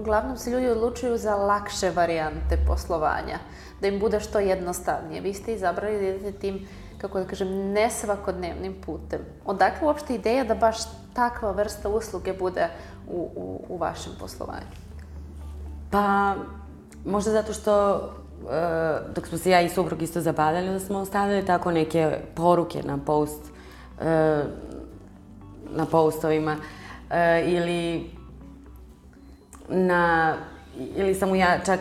uglavnom 0.00 0.36
se 0.36 0.50
ljudi 0.50 0.68
odlučuju 0.68 1.18
za 1.18 1.34
lakše 1.34 1.90
varijante 1.90 2.58
poslovanja, 2.66 3.38
da 3.80 3.88
im 3.88 4.00
bude 4.00 4.20
što 4.20 4.38
jednostavnije. 4.38 5.20
Vi 5.20 5.34
ste 5.34 5.54
izabrali 5.54 5.98
da 5.98 6.06
idete 6.06 6.38
tim, 6.38 6.68
kako 6.98 7.18
da 7.18 7.24
kažem, 7.24 7.48
nesvakodnevnim 7.48 8.74
putem. 8.86 9.20
Odakle 9.44 9.86
uopšte 9.86 10.14
ideja 10.14 10.44
da 10.44 10.54
baš 10.54 10.76
takva 11.14 11.50
vrsta 11.50 11.88
usluge 11.88 12.32
bude 12.32 12.68
u, 13.08 13.30
u, 13.36 13.64
u 13.68 13.76
vašem 13.76 14.12
poslovanju? 14.20 14.66
Pa, 15.90 16.34
možda 17.04 17.30
zato 17.30 17.52
što 17.52 17.94
e, 17.94 18.00
dok 19.14 19.26
smo 19.26 19.38
se 19.38 19.50
ja 19.50 19.60
i 19.60 19.68
suprug 19.68 20.02
isto 20.02 20.20
zabavljali, 20.20 20.68
da 20.68 20.80
smo 20.80 20.98
ostavili 20.98 21.46
tako 21.46 21.70
neke 21.70 22.18
poruke 22.34 22.82
na 22.82 22.98
post, 23.06 23.40
e, 24.00 24.44
na 25.70 25.86
postovima 25.86 26.56
e, 27.12 27.44
ili 27.46 28.10
na 29.68 30.34
ili 30.96 31.14
sam 31.14 31.34
ja 31.34 31.58
čak 31.66 31.80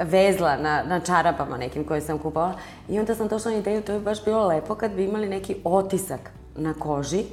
vezla 0.00 0.56
na, 0.56 0.82
na 0.82 1.00
čarapama 1.00 1.56
nekim 1.56 1.84
koje 1.84 2.00
sam 2.00 2.18
kupovala. 2.18 2.54
I 2.88 2.98
onda 2.98 3.14
sam 3.14 3.28
došla 3.28 3.50
na 3.50 3.56
ideju, 3.56 3.82
to 3.82 3.92
je 3.92 4.00
baš 4.00 4.24
bilo 4.24 4.46
lepo 4.46 4.74
kad 4.74 4.92
bi 4.92 5.04
imali 5.04 5.28
neki 5.28 5.56
otisak 5.64 6.30
na 6.56 6.74
koži 6.74 7.24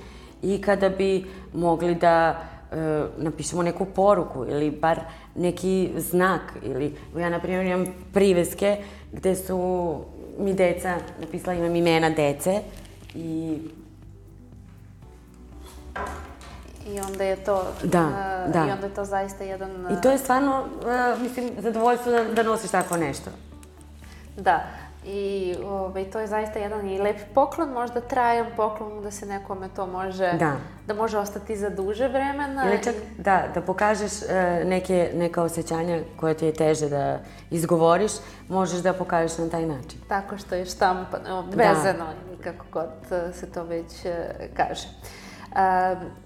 i 0.41 0.61
kada 0.61 0.89
bi 0.89 1.25
mogli 1.53 1.95
da 1.95 2.41
e, 2.71 3.03
napišemo 3.17 3.63
neku 3.63 3.85
poruku 3.85 4.45
ili 4.45 4.71
bar 4.71 4.99
neki 5.35 5.91
znak. 5.97 6.41
Ili, 6.63 6.95
ja, 7.17 7.29
na 7.29 7.39
primjer, 7.39 7.65
imam 7.65 7.85
priveske 8.13 8.77
gde 9.11 9.35
su 9.35 9.99
mi 10.39 10.53
deca, 10.53 10.97
napisala 11.21 11.57
imam 11.57 11.75
imena 11.75 12.09
dece 12.09 12.61
i 13.15 13.57
I 16.87 16.99
onda 16.99 17.23
je 17.23 17.35
to... 17.35 17.65
Da, 17.83 18.01
uh, 18.01 18.53
da. 18.53 18.65
I 18.67 18.71
onda 18.71 18.87
je 18.87 18.93
to 18.93 19.05
zaista 19.05 19.43
jedan... 19.43 19.85
Uh, 19.85 19.91
I 19.91 20.01
to 20.01 20.11
je 20.11 20.17
stvarno, 20.17 20.63
uh, 20.63 21.21
mislim, 21.21 21.51
zadovoljstvo 21.57 22.11
da, 22.11 22.23
da 22.23 22.43
nosiš 22.43 22.71
tako 22.71 22.97
nešto. 22.97 23.29
Da. 24.37 24.63
I 25.05 25.55
ovaj, 25.65 26.11
to 26.11 26.19
je 26.19 26.27
zaista 26.27 26.59
jedan 26.59 26.89
i 26.89 26.99
lep 26.99 27.17
poklon, 27.33 27.69
možda 27.69 28.01
trajan 28.01 28.45
poklon 28.55 29.03
da 29.03 29.11
se 29.11 29.25
nekome 29.25 29.69
to 29.75 29.87
može, 29.87 30.33
da, 30.33 30.51
da 30.87 30.93
može 30.93 31.17
ostati 31.17 31.57
za 31.57 31.69
duže 31.69 32.07
vremena. 32.07 32.65
Ili 32.67 32.83
čak, 32.83 32.95
i... 32.95 33.21
da, 33.21 33.43
da 33.53 33.61
pokažeš 33.61 34.11
uh, 34.11 34.29
neke, 34.67 35.11
neka 35.15 35.43
osjećanja 35.43 35.99
koje 36.19 36.33
ti 36.33 36.45
je 36.45 36.53
teže 36.53 36.89
da 36.89 37.19
izgovoriš, 37.51 38.11
možeš 38.49 38.79
da 38.79 38.93
pokažeš 38.93 39.37
na 39.37 39.49
taj 39.49 39.65
način. 39.65 39.99
Tako 40.07 40.37
što 40.37 40.55
je 40.55 40.65
štampano, 40.65 41.45
vezano, 41.55 42.05
da. 42.37 42.43
kako 42.43 42.65
god 42.71 42.89
se 43.33 43.51
to 43.51 43.63
već 43.63 44.05
uh, 44.05 44.11
kaže. 44.57 44.87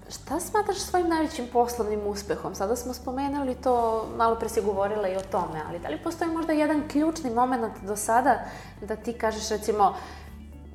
Šta 0.08 0.40
smatraš 0.40 0.78
svojim 0.78 1.08
najvećim 1.08 1.46
poslovnim 1.52 2.06
uspehom? 2.06 2.54
Sada 2.54 2.76
smo 2.76 2.94
spomenuli 2.94 3.54
to, 3.54 4.06
malo 4.16 4.36
pre 4.36 4.48
si 4.48 4.62
govorila 4.62 5.08
i 5.08 5.16
o 5.16 5.22
tome, 5.30 5.62
ali 5.68 5.78
da 5.78 5.88
li 5.88 6.02
postoji 6.04 6.30
možda 6.30 6.52
jedan 6.52 6.88
ključni 6.88 7.30
moment 7.30 7.74
do 7.82 7.96
sada 7.96 8.44
da 8.80 8.96
ti 8.96 9.12
kažeš 9.12 9.48
recimo 9.48 9.94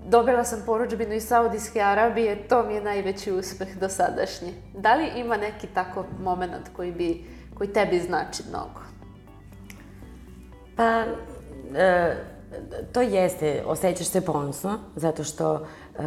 dobila 0.06 0.44
sam 0.44 0.64
poručbinu 0.66 1.14
iz 1.14 1.28
Saudijske 1.28 1.82
Arabije, 1.82 2.48
to 2.48 2.64
mi 2.64 2.74
je 2.74 2.82
najveći 2.82 3.32
uspeh 3.32 3.78
do 3.78 3.90
sadašnji. 3.90 4.54
Da 4.78 4.96
li 4.96 5.12
ima 5.16 5.38
neki 5.38 5.68
tako 5.68 6.06
moment 6.20 6.70
koji, 6.76 6.92
bi, 6.92 7.26
koji 7.58 7.74
tebi 7.74 8.00
znači 8.00 8.44
mnogo? 8.50 8.80
Pa, 10.76 11.04
e, 11.80 12.16
to 12.94 13.02
jeste, 13.02 13.64
osjećaš 13.66 14.08
se 14.08 14.22
ponosno, 14.22 14.80
zato 14.96 15.24
što 15.24 15.56
e, 15.56 16.04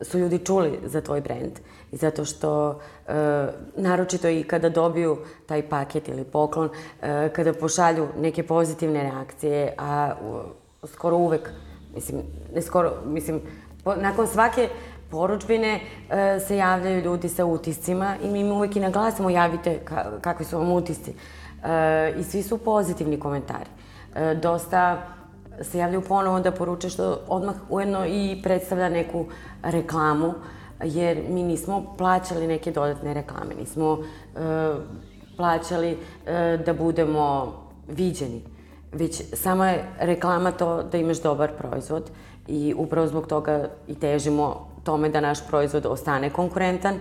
su 0.00 0.18
ljudi 0.18 0.38
čuli 0.38 0.78
za 0.84 1.00
tvoj 1.00 1.20
brend 1.20 1.52
i 1.92 1.96
zato 1.96 2.24
što 2.24 2.80
e, 3.08 3.12
naročito 3.76 4.28
i 4.28 4.42
kada 4.42 4.68
dobiju 4.68 5.18
taj 5.46 5.68
paket 5.68 6.08
ili 6.08 6.24
poklon, 6.24 6.68
e, 7.02 7.28
kada 7.28 7.52
pošalju 7.52 8.08
neke 8.18 8.42
pozitivne 8.42 9.02
reakcije, 9.02 9.74
a 9.78 10.14
u, 10.22 10.86
skoro 10.86 11.16
uvek, 11.16 11.50
mislim, 11.94 12.22
ne 12.54 12.62
skoro, 12.62 12.92
mislim, 13.06 13.40
po, 13.84 13.94
nakon 13.94 14.26
svake 14.26 14.68
poručbine 15.10 15.80
e, 16.10 16.40
se 16.40 16.56
javljaju 16.56 17.02
ljudi 17.02 17.28
sa 17.28 17.44
utiscima 17.44 18.16
i 18.22 18.30
mi 18.30 18.40
im 18.40 18.52
uvek 18.52 18.76
i 18.76 18.80
naglasimo 18.80 19.30
javite 19.30 19.78
ka, 19.84 20.04
kakvi 20.20 20.44
su 20.44 20.58
vam 20.58 20.72
utisci. 20.72 21.14
E, 21.64 22.14
I 22.18 22.24
svi 22.24 22.42
su 22.42 22.58
pozitivni 22.58 23.20
komentari. 23.20 23.70
E, 24.14 24.34
dosta 24.34 25.06
se 25.62 25.78
javljaju 25.78 26.02
ponovo 26.08 26.40
da 26.40 26.52
poruče 26.52 26.88
što 26.88 27.20
odmah 27.28 27.54
ujedno 27.68 28.06
i 28.06 28.40
predstavlja 28.42 28.88
neku 28.88 29.26
reklamu, 29.62 30.34
jer 30.84 31.22
mi 31.28 31.42
nismo 31.42 31.94
plaćali 31.98 32.46
neke 32.46 32.72
dodatne 32.72 33.14
reklame, 33.14 33.54
nismo 33.54 33.98
e, 33.98 34.74
plaćali 35.36 35.98
e, 36.26 36.58
da 36.66 36.72
budemo 36.74 37.52
viđeni, 37.88 38.42
već 38.92 39.22
sama 39.32 39.68
je 39.68 39.84
reklama 39.98 40.50
to 40.50 40.82
da 40.82 40.98
imaš 40.98 41.22
dobar 41.22 41.50
proizvod 41.58 42.10
i 42.48 42.74
upravo 42.76 43.06
zbog 43.06 43.26
toga 43.26 43.68
i 43.88 43.94
težimo 43.94 44.68
tome 44.84 45.08
da 45.08 45.20
naš 45.20 45.46
proizvod 45.46 45.86
ostane 45.86 46.30
konkurentan 46.30 46.94
e, 46.94 47.00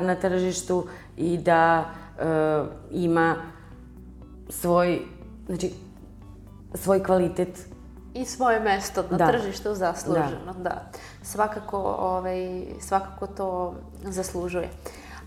na 0.00 0.14
tržištu 0.14 0.86
i 1.16 1.38
da 1.38 1.84
e, 1.84 2.24
ima 2.90 3.36
svoj, 4.48 4.98
znači, 5.46 5.70
svoj 6.74 7.02
kvalitet 7.02 7.66
i 8.14 8.24
svoje 8.24 8.60
mesto 8.60 9.04
na 9.10 9.16
da. 9.16 9.26
tržištu 9.26 9.74
zasluženo, 9.74 10.52
da. 10.56 10.62
da. 10.62 10.90
Svakako, 11.22 11.78
ovaj, 11.98 12.64
svakako 12.80 13.26
to 13.26 13.74
zaslužuje. 14.04 14.68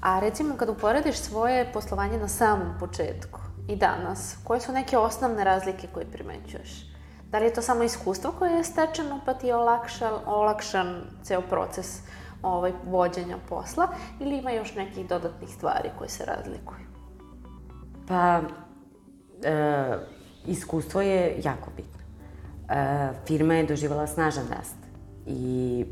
A 0.01 0.19
recimo 0.19 0.55
kad 0.57 0.69
uporediš 0.69 1.17
svoje 1.17 1.71
poslovanje 1.73 2.17
na 2.17 2.27
samom 2.27 2.73
početku 2.79 3.39
i 3.67 3.75
danas, 3.75 4.37
koje 4.43 4.59
su 4.59 4.71
neke 4.71 4.97
osnovne 4.97 5.43
razlike 5.43 5.87
koje 5.93 6.05
primećuješ? 6.05 6.93
Da 7.31 7.39
li 7.39 7.45
je 7.45 7.53
to 7.53 7.61
samo 7.61 7.83
iskustvo 7.83 8.31
koje 8.39 8.51
je 8.51 8.63
stečeno 8.63 9.19
pa 9.25 9.33
ti 9.33 9.47
je 9.47 9.55
olakšan, 9.55 10.13
olakšan 10.25 11.01
ceo 11.23 11.41
proces 11.41 11.99
ovaj, 12.41 12.71
vođenja 12.85 13.37
posla 13.49 13.87
ili 14.19 14.37
ima 14.37 14.51
još 14.51 14.75
nekih 14.75 15.07
dodatnih 15.07 15.49
stvari 15.49 15.89
koje 15.97 16.09
se 16.09 16.25
razlikuju? 16.25 16.85
Pa, 18.07 18.41
e, 19.43 19.97
iskustvo 20.47 21.01
je 21.01 21.41
jako 21.43 21.69
bitno. 21.75 21.99
E, 22.69 23.09
firma 23.27 23.53
je 23.53 23.65
doživala 23.65 24.07
snažan 24.07 24.45
rast 24.57 24.75
i 25.27 25.85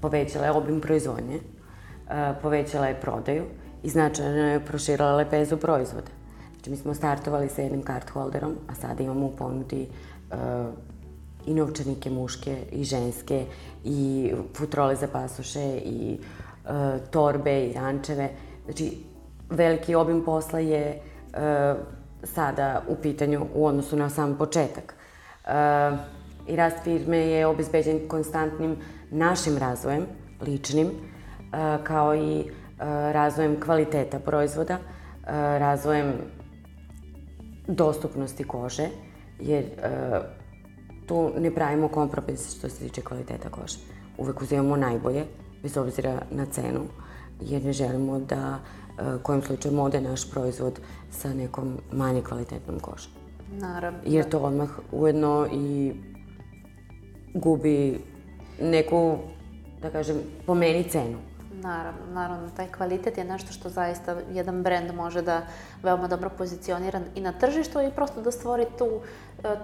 povećala 0.00 0.44
je 0.44 0.52
obim 0.52 0.80
proizvodnje, 0.80 1.36
e, 1.36 2.34
povećala 2.42 2.86
je 2.86 3.00
prodaju 3.00 3.44
i 3.82 3.88
značajno 3.90 4.46
je 4.46 4.64
proširila 4.64 5.16
lepezu 5.16 5.56
proizvoda. 5.56 6.10
Znači, 6.54 6.70
mi 6.70 6.76
smo 6.76 6.94
startovali 6.94 7.48
sa 7.48 7.62
jednim 7.62 7.82
card 7.82 8.10
holderom, 8.10 8.54
a 8.68 8.74
sada 8.74 9.02
imamo 9.02 9.26
u 9.26 9.36
ponudi 9.36 9.86
e, 10.30 10.36
i 11.46 11.54
novčanike 11.54 12.10
muške 12.10 12.56
i 12.72 12.84
ženske 12.84 13.44
i 13.84 14.32
futrole 14.54 14.96
za 14.96 15.08
pasoše 15.12 15.78
i 15.84 16.18
e, 16.18 16.98
torbe 17.10 17.66
i 17.66 17.72
rančeve. 17.72 18.30
Znači, 18.64 18.92
veliki 19.50 19.94
obim 19.94 20.24
posla 20.24 20.58
je 20.58 21.00
e, 21.32 21.74
sada 22.22 22.82
u 22.88 22.94
pitanju 22.94 23.46
u 23.54 23.66
odnosu 23.66 23.96
na 23.96 24.10
sam 24.10 24.36
početak. 24.38 24.94
E, 25.46 25.50
I 26.46 26.56
rast 26.56 26.76
firme 26.84 27.18
je 27.18 27.46
obezbeđen 27.46 28.08
konstantnim 28.08 28.76
našim 29.10 29.58
razvojem, 29.58 30.06
ličnim, 30.46 30.86
e, 30.86 31.84
kao 31.84 32.14
i 32.14 32.40
e, 32.40 32.44
razvojem 33.12 33.60
kvaliteta 33.60 34.18
proizvoda, 34.18 34.74
e, 34.74 34.78
razvojem 35.58 36.12
dostupnosti 37.66 38.44
kože, 38.44 38.88
jer 39.40 39.64
e, 39.64 39.70
tu 41.06 41.30
ne 41.38 41.54
pravimo 41.54 41.88
kompromis 41.88 42.58
što 42.58 42.68
se 42.68 42.78
tiče 42.78 43.00
kvaliteta 43.00 43.48
kože. 43.48 43.78
Uvek 44.18 44.42
uzimamo 44.42 44.76
najbolje, 44.76 45.24
bez 45.62 45.76
obzira 45.76 46.22
na 46.30 46.46
cenu, 46.46 46.80
jer 47.40 47.64
ne 47.64 47.72
želimo 47.72 48.18
da 48.18 48.58
kojim 49.22 49.42
slučajem 49.42 49.78
ode 49.78 50.00
naš 50.00 50.30
proizvod 50.30 50.80
sa 51.10 51.34
nekom 51.34 51.78
manje 51.92 52.22
kvalitetnom 52.22 52.80
kožom. 52.80 53.12
Naravno. 53.52 53.98
Jer 54.04 54.28
to 54.28 54.38
odmah 54.38 54.68
ujedno 54.92 55.48
i 55.52 55.92
gubi 57.34 58.00
neku, 58.60 59.18
da 59.82 59.90
kažem, 59.90 60.16
po 60.46 60.54
meni 60.54 60.84
cenu. 60.84 61.18
Naravno, 61.62 62.00
naravno, 62.12 62.50
taj 62.56 62.66
kvalitet 62.66 63.18
je 63.18 63.24
nešto 63.24 63.52
što 63.52 63.68
zaista 63.68 64.16
jedan 64.32 64.62
brend 64.62 64.94
može 64.94 65.22
da 65.22 65.46
veoma 65.82 66.08
dobro 66.08 66.30
pozicionira 66.38 67.00
i 67.14 67.20
na 67.20 67.32
tržištu 67.32 67.80
i 67.80 67.90
prosto 67.94 68.22
da 68.22 68.30
stvori 68.30 68.66
tu, 68.78 68.86
e, 68.86 69.00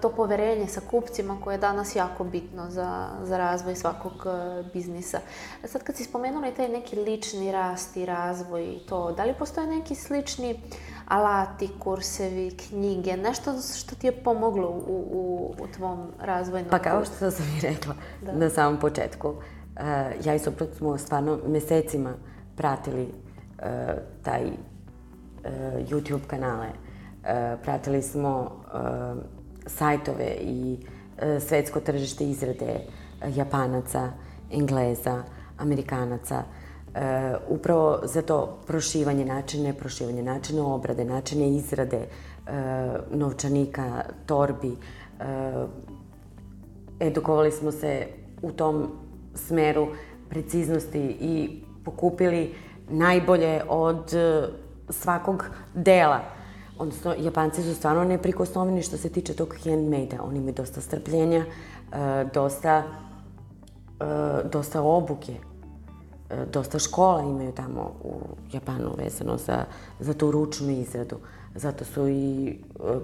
to 0.01 0.09
poverenje 0.09 0.67
sa 0.67 0.81
kupcima 0.91 1.37
koje 1.43 1.53
je 1.53 1.57
danas 1.57 1.95
jako 1.95 2.23
bitno 2.23 2.69
za, 2.69 3.07
za 3.23 3.37
razvoj 3.37 3.75
svakog 3.75 4.13
e, 4.25 4.63
biznisa. 4.73 5.19
Sad 5.63 5.83
kad 5.83 5.95
si 5.95 6.03
spomenula 6.03 6.47
i 6.47 6.53
taj 6.53 6.69
neki 6.69 6.95
lični 6.95 7.51
rast 7.51 7.97
i 7.97 8.05
razvoj 8.05 8.63
i 8.63 8.79
to, 8.79 9.11
da 9.11 9.23
li 9.23 9.33
postoje 9.39 9.67
neki 9.67 9.95
slični 9.95 10.59
alati, 11.07 11.69
kursevi, 11.79 12.57
knjige, 12.57 13.17
nešto 13.17 13.51
što 13.77 13.95
ti 13.95 14.07
je 14.07 14.23
pomoglo 14.23 14.69
u, 14.69 15.07
u, 15.11 15.53
u 15.63 15.67
tvom 15.67 16.07
razvojnom 16.19 16.69
Pa 16.69 16.79
kao 16.79 17.05
što 17.05 17.31
sam 17.31 17.45
i 17.57 17.61
rekla 17.61 17.95
da. 18.21 18.31
na 18.31 18.49
samom 18.49 18.79
početku, 18.79 19.29
uh, 19.29 19.35
ja 20.25 20.35
i 20.35 20.39
suprot 20.39 20.69
smo 20.77 20.97
stvarno 20.97 21.39
mesecima 21.47 22.13
pratili 22.55 23.03
uh, 23.03 23.65
taj 24.23 24.45
uh, 24.45 24.51
YouTube 25.89 26.27
kanale. 26.27 26.67
Uh, 26.67 27.59
pratili 27.63 28.01
smo 28.01 28.51
uh, 28.73 29.34
sajtove 29.65 30.35
i 30.41 30.77
uh, 30.77 31.41
svetsko 31.41 31.79
tržište 31.79 32.29
izrade 32.29 32.75
uh, 32.75 33.37
Japanaca, 33.37 34.11
Engleza, 34.51 35.23
Amerikanaca. 35.57 36.43
Uh, 36.43 37.01
upravo 37.47 37.99
za 38.03 38.21
to 38.21 38.57
prošivanje 38.67 39.25
načine, 39.25 39.73
prošivanje 39.73 40.23
načine 40.23 40.61
obrade, 40.61 41.05
načine 41.05 41.55
izrade 41.55 42.07
novčanika, 43.11 44.03
torbi, 44.25 44.71
edukovali 46.99 47.51
smo 47.51 47.71
se 47.71 48.07
u 48.41 48.51
tom 48.51 48.91
smeru 49.35 49.87
preciznosti 50.29 51.17
i 51.19 51.61
pokupili 51.85 52.53
najbolje 52.89 53.61
od 53.67 54.13
e, 54.13 54.47
svakog 54.89 55.45
dela. 55.73 56.19
Odnosno, 56.77 57.13
Japanci 57.17 57.63
su 57.63 57.75
stvarno 57.75 58.03
neprikosnoveni 58.03 58.81
što 58.81 58.97
se 58.97 59.09
tiče 59.09 59.33
tog 59.33 59.55
handmade-a. 59.63 60.23
Oni 60.23 60.37
imaju 60.37 60.53
dosta 60.53 60.81
strpljenja, 60.81 61.45
e, 61.45 62.25
dosta, 62.33 62.83
e, 63.99 64.49
dosta 64.51 64.81
obuke, 64.81 65.35
dosta 66.51 66.79
škola 66.79 67.21
imaju 67.21 67.51
tamo 67.51 67.91
u 68.03 68.13
Japanu 68.53 68.91
vezano 68.97 69.37
za, 69.37 69.65
za 69.99 70.13
tu 70.13 70.31
ručnu 70.31 70.69
izradu. 70.69 71.15
Zato 71.55 71.85
su 71.85 72.07
i 72.07 72.57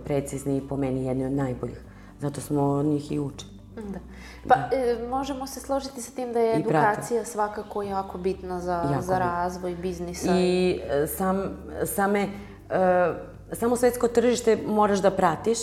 precizni 0.03 0.57
i 0.57 0.67
po 0.67 0.77
meni 0.77 1.05
jedni 1.05 1.25
od 1.25 1.31
najboljih. 1.31 1.81
Zato 2.19 2.41
smo 2.41 2.61
od 2.61 2.85
njih 2.85 3.11
i 3.11 3.19
učili. 3.19 3.51
Da. 3.75 3.99
Pa, 4.47 4.55
da. 4.55 4.69
E, 4.77 5.07
možemo 5.09 5.47
se 5.47 5.59
složiti 5.59 6.01
sa 6.01 6.11
tim 6.11 6.33
da 6.33 6.39
je 6.39 6.59
edukacija 6.59 7.25
svakako 7.25 7.83
jako 7.83 8.17
bitna 8.17 8.59
za, 8.59 8.83
jako 8.91 9.01
za 9.01 9.17
razvoj 9.17 9.75
biznisa. 9.75 10.31
I 10.35 10.79
e, 10.89 11.07
sam, 11.07 11.57
same, 11.85 12.27
e, 12.69 13.13
samo 13.51 13.75
svetsko 13.75 14.07
tržište 14.07 14.57
moraš 14.67 14.99
da 14.99 15.11
pratiš, 15.11 15.59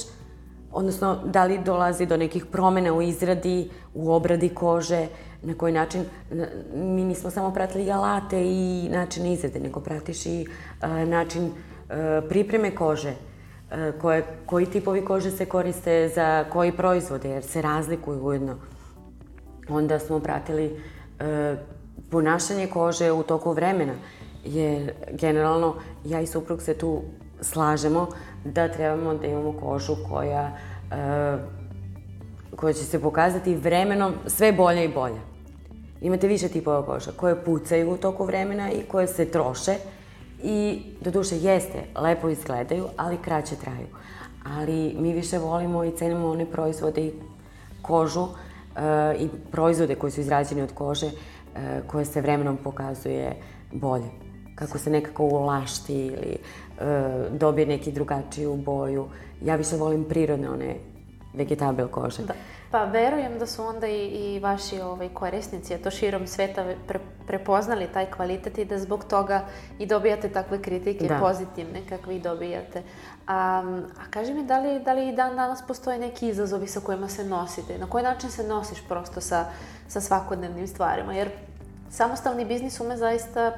odnosno 0.73 1.19
da 1.25 1.45
li 1.45 1.59
dolazi 1.59 2.07
do 2.07 2.17
nekih 2.17 2.47
promena 2.47 2.93
u 2.93 3.03
izradi, 3.03 3.71
u 3.95 4.13
obradi 4.13 4.49
kože, 4.49 5.07
na 5.43 5.55
koji 5.55 5.73
način, 5.73 6.05
mi 6.75 7.05
nismo 7.05 7.31
samo 7.31 7.51
pratili 7.55 7.93
alate 7.93 8.43
i 8.45 8.89
način 8.91 9.27
izrade, 9.27 9.61
nego 9.61 9.81
pratiš 9.81 10.27
i 10.27 10.47
e, 10.83 11.07
način 11.07 11.45
e, 11.45 11.53
pripreme 12.29 12.75
kože, 12.75 13.15
E, 13.71 13.93
koje, 14.01 14.25
koji 14.47 14.67
tipovi 14.67 15.05
kože 15.05 15.31
se 15.31 15.47
koriste 15.47 16.09
za 16.09 16.45
koji 16.53 16.73
proizvode, 16.73 17.29
jer 17.29 17.43
se 17.43 17.63
razlikuju 17.63 18.27
ujedno. 18.27 18.57
Onda 19.69 19.99
smo 19.99 20.21
pratili 20.21 20.81
e, 21.21 21.57
ponašanje 22.11 22.67
kože 22.67 23.13
u 23.13 23.23
toku 23.23 23.53
vremena, 23.53 23.93
jer 24.45 24.93
generalno 25.13 25.75
ja 26.05 26.21
i 26.21 26.27
suprug 26.27 26.63
se 26.63 26.75
tu 26.75 27.03
slažemo 27.41 28.09
da 28.45 28.69
trebamo 28.69 29.15
da 29.15 29.27
imamo 29.27 29.53
kožu 29.53 29.97
koja, 30.09 30.57
e, 30.91 31.39
koja 32.57 32.73
će 32.73 32.85
se 32.85 33.03
pokazati 33.03 33.55
vremenom 33.55 34.15
sve 34.27 34.53
bolje 34.53 34.85
i 34.85 34.95
bolje. 34.95 35.21
Imate 36.01 36.29
više 36.29 36.49
tipova 36.49 36.87
koža 36.87 37.11
koje 37.17 37.45
pucaju 37.45 37.93
u 37.93 37.97
toku 37.97 38.25
vremena 38.25 38.71
i 38.73 38.83
koje 38.89 39.07
se 39.07 39.25
troše, 39.25 39.75
I, 40.43 40.83
do 41.01 41.11
duše, 41.11 41.37
jeste, 41.37 41.85
lepo 41.97 42.29
izgledaju, 42.29 42.87
ali 42.97 43.17
kraće 43.23 43.57
traju. 43.57 43.87
Ali 44.57 44.95
mi 44.99 45.13
više 45.13 45.39
volimo 45.39 45.85
i 45.85 45.97
cenimo 45.97 46.31
one 46.31 46.47
proizvode 46.47 47.01
i 47.01 47.13
kožu 47.83 48.23
uh, 48.23 48.31
i 49.19 49.29
proizvode 49.51 49.95
koji 49.95 50.11
su 50.11 50.21
izrađeni 50.21 50.63
od 50.63 50.73
kože 50.75 51.07
uh, 51.07 51.13
koje 51.87 52.05
se 52.05 52.21
vremenom 52.21 52.57
pokazuje 52.57 53.37
bolje. 53.73 54.11
Kako 54.55 54.79
se 54.79 54.91
nekako 54.91 55.25
ulašti 55.25 56.07
ili 56.07 56.37
dobije 57.31 57.67
neki 57.67 57.93
drugačiju 57.93 58.57
boju. 58.57 59.07
Ja 59.43 59.57
više 59.57 59.77
volim 59.77 60.05
prirodne 60.05 60.51
one 60.51 60.77
vegetabil 61.35 61.89
kože. 61.89 62.23
Da. 62.23 62.35
Pa 62.71 62.85
verujem 62.85 63.39
da 63.39 63.47
su 63.47 63.63
onda 63.65 63.87
i, 63.87 64.07
i 64.07 64.41
vaši 64.41 64.81
ovaj, 64.81 65.09
korisnici, 65.09 65.75
a 65.75 65.79
to 65.79 65.91
širom 65.91 66.27
sveta, 66.27 66.65
pre, 66.89 66.99
prepoznali 67.27 67.87
taj 67.93 68.07
kvalitet 68.11 68.59
i 68.59 68.65
da 68.65 68.79
zbog 68.79 69.05
toga 69.05 69.45
i 69.79 69.87
dobijate 69.87 70.29
takve 70.29 70.63
kritike 70.63 71.07
da. 71.09 71.19
pozitivne 71.21 71.81
kakve 71.89 72.17
i 72.17 72.21
dobijate. 72.21 72.83
A, 73.27 73.63
a 74.01 74.11
kaži 74.11 74.35
mi, 74.35 74.47
da 74.47 74.59
li, 74.61 74.81
da 74.81 74.93
li 74.93 75.09
i 75.09 75.17
dan 75.17 75.37
danas 75.37 75.63
postoje 75.67 75.99
neki 75.99 76.29
izazovi 76.29 76.67
sa 76.67 76.81
kojima 76.81 77.09
se 77.09 77.25
nosite? 77.25 77.79
Na 77.79 77.87
koji 77.87 78.05
način 78.05 78.31
se 78.31 78.49
nosiš 78.49 78.79
prosto 78.89 79.21
sa, 79.21 79.45
sa 79.89 80.01
svakodnevnim 80.01 80.67
stvarima? 80.67 81.15
Jer 81.15 81.31
samostalni 81.91 82.45
biznis 82.45 82.81
ume 82.81 82.97
zaista 82.97 83.53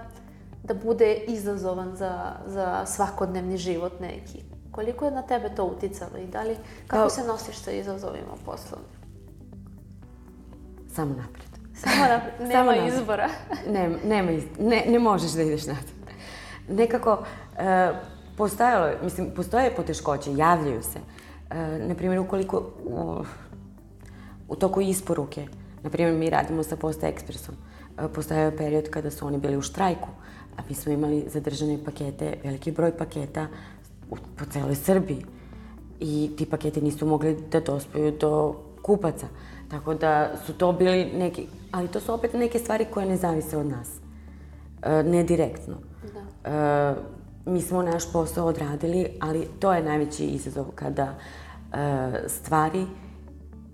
da 0.62 0.75
bude 0.75 1.14
izazovan 1.14 1.96
za, 1.96 2.33
za 2.46 2.87
svakodnevni 2.87 3.57
život 3.57 4.01
neki. 4.01 4.42
Koliko 4.70 5.05
je 5.05 5.11
na 5.11 5.23
tebe 5.23 5.55
to 5.55 5.64
uticalo 5.64 6.18
i 6.18 6.27
da 6.27 6.42
li, 6.42 6.57
kako 6.87 7.03
pa, 7.03 7.11
se 7.11 7.25
nosiš 7.25 7.57
sa 7.57 7.70
izazovima 7.70 8.35
poslovnim? 8.44 9.01
Samo 10.88 11.14
napred. 11.14 11.51
Samo 11.75 12.05
napred, 12.09 12.35
nema 12.49 12.53
Samo 12.53 12.73
napred. 12.73 12.94
izbora. 12.94 13.29
ne, 13.75 13.99
nema 14.05 14.31
iz... 14.31 14.44
ne, 14.59 14.85
ne 14.88 14.99
možeš 14.99 15.31
da 15.31 15.42
ideš 15.42 15.66
nazad. 15.66 15.85
Nekako, 16.68 17.12
uh, 17.12 17.96
postojalo, 18.37 18.90
mislim, 19.03 19.31
postoje 19.37 19.75
poteškoće, 19.77 20.37
javljaju 20.37 20.83
se. 20.83 20.99
Uh, 20.99 21.88
naprimjer, 21.88 22.18
ukoliko 22.18 22.73
u, 22.85 23.25
u 24.49 24.57
toku 24.57 24.81
isporuke, 24.81 25.46
naprimjer, 25.83 26.14
mi 26.14 26.31
radimo 26.31 26.62
sa 26.62 26.77
Posta 26.77 27.09
Ekspresom, 27.09 27.55
uh, 27.55 28.11
postojao 28.14 28.51
period 28.57 28.90
kada 28.90 29.11
su 29.11 29.27
oni 29.27 29.38
bili 29.38 29.57
u 29.57 29.62
štrajku, 29.62 30.09
a 30.61 30.62
mi 30.68 30.75
smo 30.75 30.92
imali 30.92 31.25
zadržane 31.29 31.79
pakete, 31.85 32.35
veliki 32.44 32.73
broj 32.73 32.96
paketa 32.96 33.46
u, 34.11 34.16
po 34.37 34.44
celoj 34.44 34.75
Srbiji. 34.75 35.25
I 36.01 36.31
ti 36.37 36.46
paketi 36.46 36.81
nisu 36.81 37.07
mogli 37.07 37.37
da 37.53 37.61
dospaju 37.61 38.12
do 38.20 38.57
kupaca. 38.83 39.27
Tako 39.70 39.94
da 39.94 40.31
su 40.46 40.53
to 40.53 40.73
bili 40.73 41.05
neki, 41.05 41.46
ali 41.73 41.88
to 41.88 42.01
su 42.01 42.14
opet 42.14 42.35
neke 42.35 42.59
stvari 42.59 42.87
koje 42.90 43.07
ne 43.07 43.16
zavise 43.16 43.57
od 43.57 43.66
nas. 43.66 43.88
E, 44.83 45.03
ne 45.03 45.25
direktno. 45.25 45.75
Da. 46.14 46.51
E, 46.51 46.94
mi 47.46 47.62
smo 47.62 47.83
naš 47.83 48.12
posao 48.12 48.46
odradili, 48.46 49.07
ali 49.20 49.49
to 49.59 49.73
je 49.73 49.83
najveći 49.83 50.25
izazov 50.25 50.66
kada 50.75 51.14
e, 51.73 52.29
stvari 52.29 52.87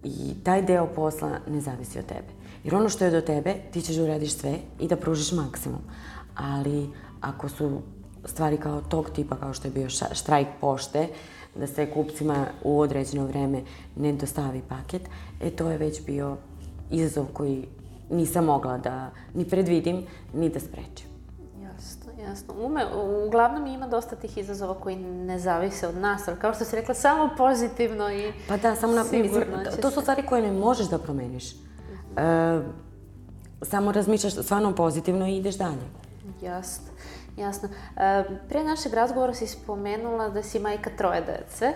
i 0.05 0.35
taj 0.44 0.62
deo 0.62 0.87
posla 0.87 1.31
ne 1.49 1.61
zavisi 1.61 1.99
od 1.99 2.07
tebe. 2.07 2.37
Jer 2.64 2.75
ono 2.75 2.88
što 2.88 3.05
je 3.05 3.11
do 3.11 3.20
tebe, 3.20 3.55
ti 3.72 3.83
ćeš 3.83 3.96
da 3.96 4.03
uradiš 4.03 4.33
sve 4.33 4.55
i 4.81 4.88
da 4.88 4.96
pružiš 4.96 5.33
maksimum. 5.33 5.81
Ali 6.37 6.90
ako 7.20 7.49
su 7.49 7.81
stvari 8.25 8.57
kao 8.57 8.81
tog 8.81 9.11
tipa, 9.11 9.37
kao 9.37 9.53
što 9.53 9.68
je 9.68 9.72
bio 9.72 9.88
štrajk 10.12 10.49
pošte, 10.61 11.09
da 11.55 11.66
se 11.66 11.90
kupcima 11.90 12.46
u 12.64 12.81
određeno 12.81 13.27
vreme 13.27 13.62
ne 13.96 14.12
dostavi 14.12 14.62
paket, 14.68 15.03
e 15.40 15.51
to 15.51 15.70
je 15.70 15.79
već 15.79 16.05
bio 16.07 16.37
izazov 16.90 17.27
koji 17.33 17.68
nisam 18.11 18.44
mogla 18.44 18.79
da 18.79 19.11
ni 19.35 19.44
predvidim, 19.44 20.07
ni 20.35 20.49
da 20.49 20.61
sprečim. 20.61 21.07
Jasno, 21.62 22.12
jasno. 22.29 22.55
Ume, 22.59 22.85
uglavnom 23.27 23.66
ima 23.66 23.88
dosta 23.88 24.16
tih 24.16 24.38
izazova 24.38 24.75
koji 24.75 24.96
ne 24.96 25.38
zavise 25.38 25.88
od 25.88 25.96
nas, 25.96 26.29
ali 26.29 26.38
kao 26.38 26.55
što 26.55 26.64
si 26.64 26.77
rekla, 26.77 26.94
samo 26.94 27.31
pozitivno 27.37 28.12
i 28.12 28.33
Pa 28.49 28.57
da, 28.57 28.77
samo 28.77 28.92
na, 28.92 29.05
mislim, 29.12 29.44
to, 29.83 29.90
su 29.90 30.01
stvari 30.01 30.22
koje 30.29 30.42
ne 30.42 30.53
možeš 30.53 30.87
da 30.87 30.99
promeniš. 30.99 31.53
Uh 31.53 31.59
-huh. 32.16 32.61
e, 32.61 32.64
samo 33.62 33.92
razmišljaš 33.92 34.35
stvarno 34.35 34.75
pozitivno 34.75 35.27
i 35.27 35.37
ideš 35.37 35.59
dalje. 35.59 36.06
Jasno. 36.42 36.86
Jasno. 37.36 37.68
E, 37.96 38.24
prije 38.48 38.64
našeg 38.64 38.94
razgovora 38.94 39.34
si 39.34 39.46
spomenula 39.46 40.28
da 40.28 40.42
si 40.42 40.58
majka 40.58 40.90
troje 40.96 41.20
dece, 41.20 41.72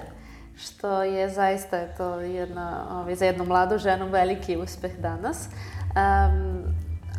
što 0.56 1.02
je 1.02 1.28
zaista 1.28 1.76
je 1.76 1.94
to 1.96 2.20
jedna, 2.20 2.86
ovaj, 2.90 3.14
za 3.14 3.24
jednu 3.24 3.44
mladu 3.44 3.78
ženu 3.78 4.08
veliki 4.08 4.56
uspeh 4.56 4.98
danas. 4.98 5.46
Um, 5.46 6.64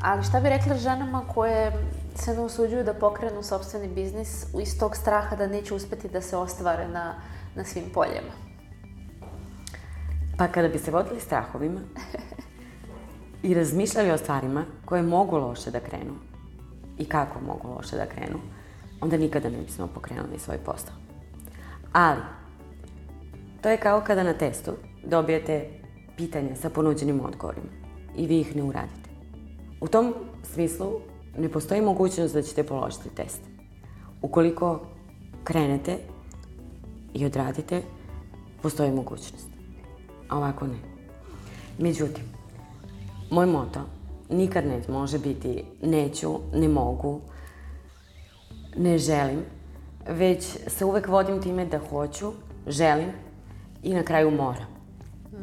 ali 0.04 0.24
šta 0.24 0.40
bi 0.40 0.50
rekla 0.50 0.76
ženama 0.76 1.24
koje 1.34 1.72
se 2.16 2.34
ne 2.34 2.42
usuđuju 2.42 2.84
da 2.84 2.94
pokrenu 2.94 3.44
sobstveni 3.44 3.88
biznis 3.88 4.46
iz 4.62 4.80
tog 4.80 4.96
straha 4.96 5.36
da 5.36 5.48
neće 5.48 5.74
uspeti 5.74 6.10
da 6.10 6.22
se 6.22 6.38
ostvare 6.38 6.88
na, 6.88 7.14
na 7.56 7.64
svim 7.64 7.84
poljima? 7.94 8.34
Pa 10.38 10.48
kada 10.48 10.68
bi 10.68 10.80
se 10.80 10.92
vodili 10.92 11.20
strahovima 11.20 11.80
i 13.44 13.54
razmišljali 13.54 14.12
o 14.12 14.18
stvarima 14.18 14.66
koje 14.86 15.02
mogu 15.02 15.38
loše 15.38 15.72
da 15.72 15.80
krenu 15.80 16.31
i 16.98 17.06
kako 17.06 17.40
mogu 17.40 17.68
loše 17.76 17.96
da 17.96 18.06
krenu, 18.06 18.40
onda 19.02 19.18
nikada 19.18 19.50
ne 19.50 19.62
bismo 19.62 19.88
pokrenuli 19.88 20.40
svoj 20.40 20.58
posao. 20.58 20.94
Ali, 21.94 22.22
to 23.62 23.70
je 23.70 23.78
kao 23.78 24.02
kada 24.02 24.24
na 24.24 24.34
testu 24.34 24.72
dobijete 25.04 25.70
pitanja 26.18 26.56
sa 26.56 26.70
ponuđenim 26.70 27.22
odgovorima 27.26 27.70
i 28.18 28.28
vi 28.28 28.40
ih 28.40 28.56
ne 28.56 28.64
uradite. 28.64 29.10
U 29.82 29.88
tom 29.88 30.14
smislu 30.44 30.92
ne 31.38 31.50
postoji 31.50 31.82
mogućnost 31.82 32.34
da 32.34 32.42
ćete 32.42 32.64
položiti 32.64 33.16
test. 33.16 33.42
Ukoliko 34.22 34.82
krenete 35.44 35.98
i 37.14 37.26
odradite, 37.26 37.82
postoji 38.62 38.92
mogućnost. 38.92 39.48
A 40.30 40.38
ovako 40.38 40.68
ne. 40.68 40.78
Međutim, 41.80 42.24
moj 43.32 43.46
moto 43.46 43.80
nikad 44.32 44.66
ne 44.66 44.82
može 44.88 45.20
biti 45.20 45.64
neću, 45.82 46.40
ne 46.54 46.68
mogu, 46.68 47.22
ne 48.78 48.98
želim, 48.98 49.40
već 50.10 50.58
se 50.68 50.86
uvek 50.86 51.08
vodim 51.08 51.42
time 51.42 51.66
da 51.66 51.80
hoću, 51.90 52.32
želim 52.68 53.12
i 53.84 53.94
na 53.94 54.04
kraju 54.04 54.32
moram. 54.32 54.68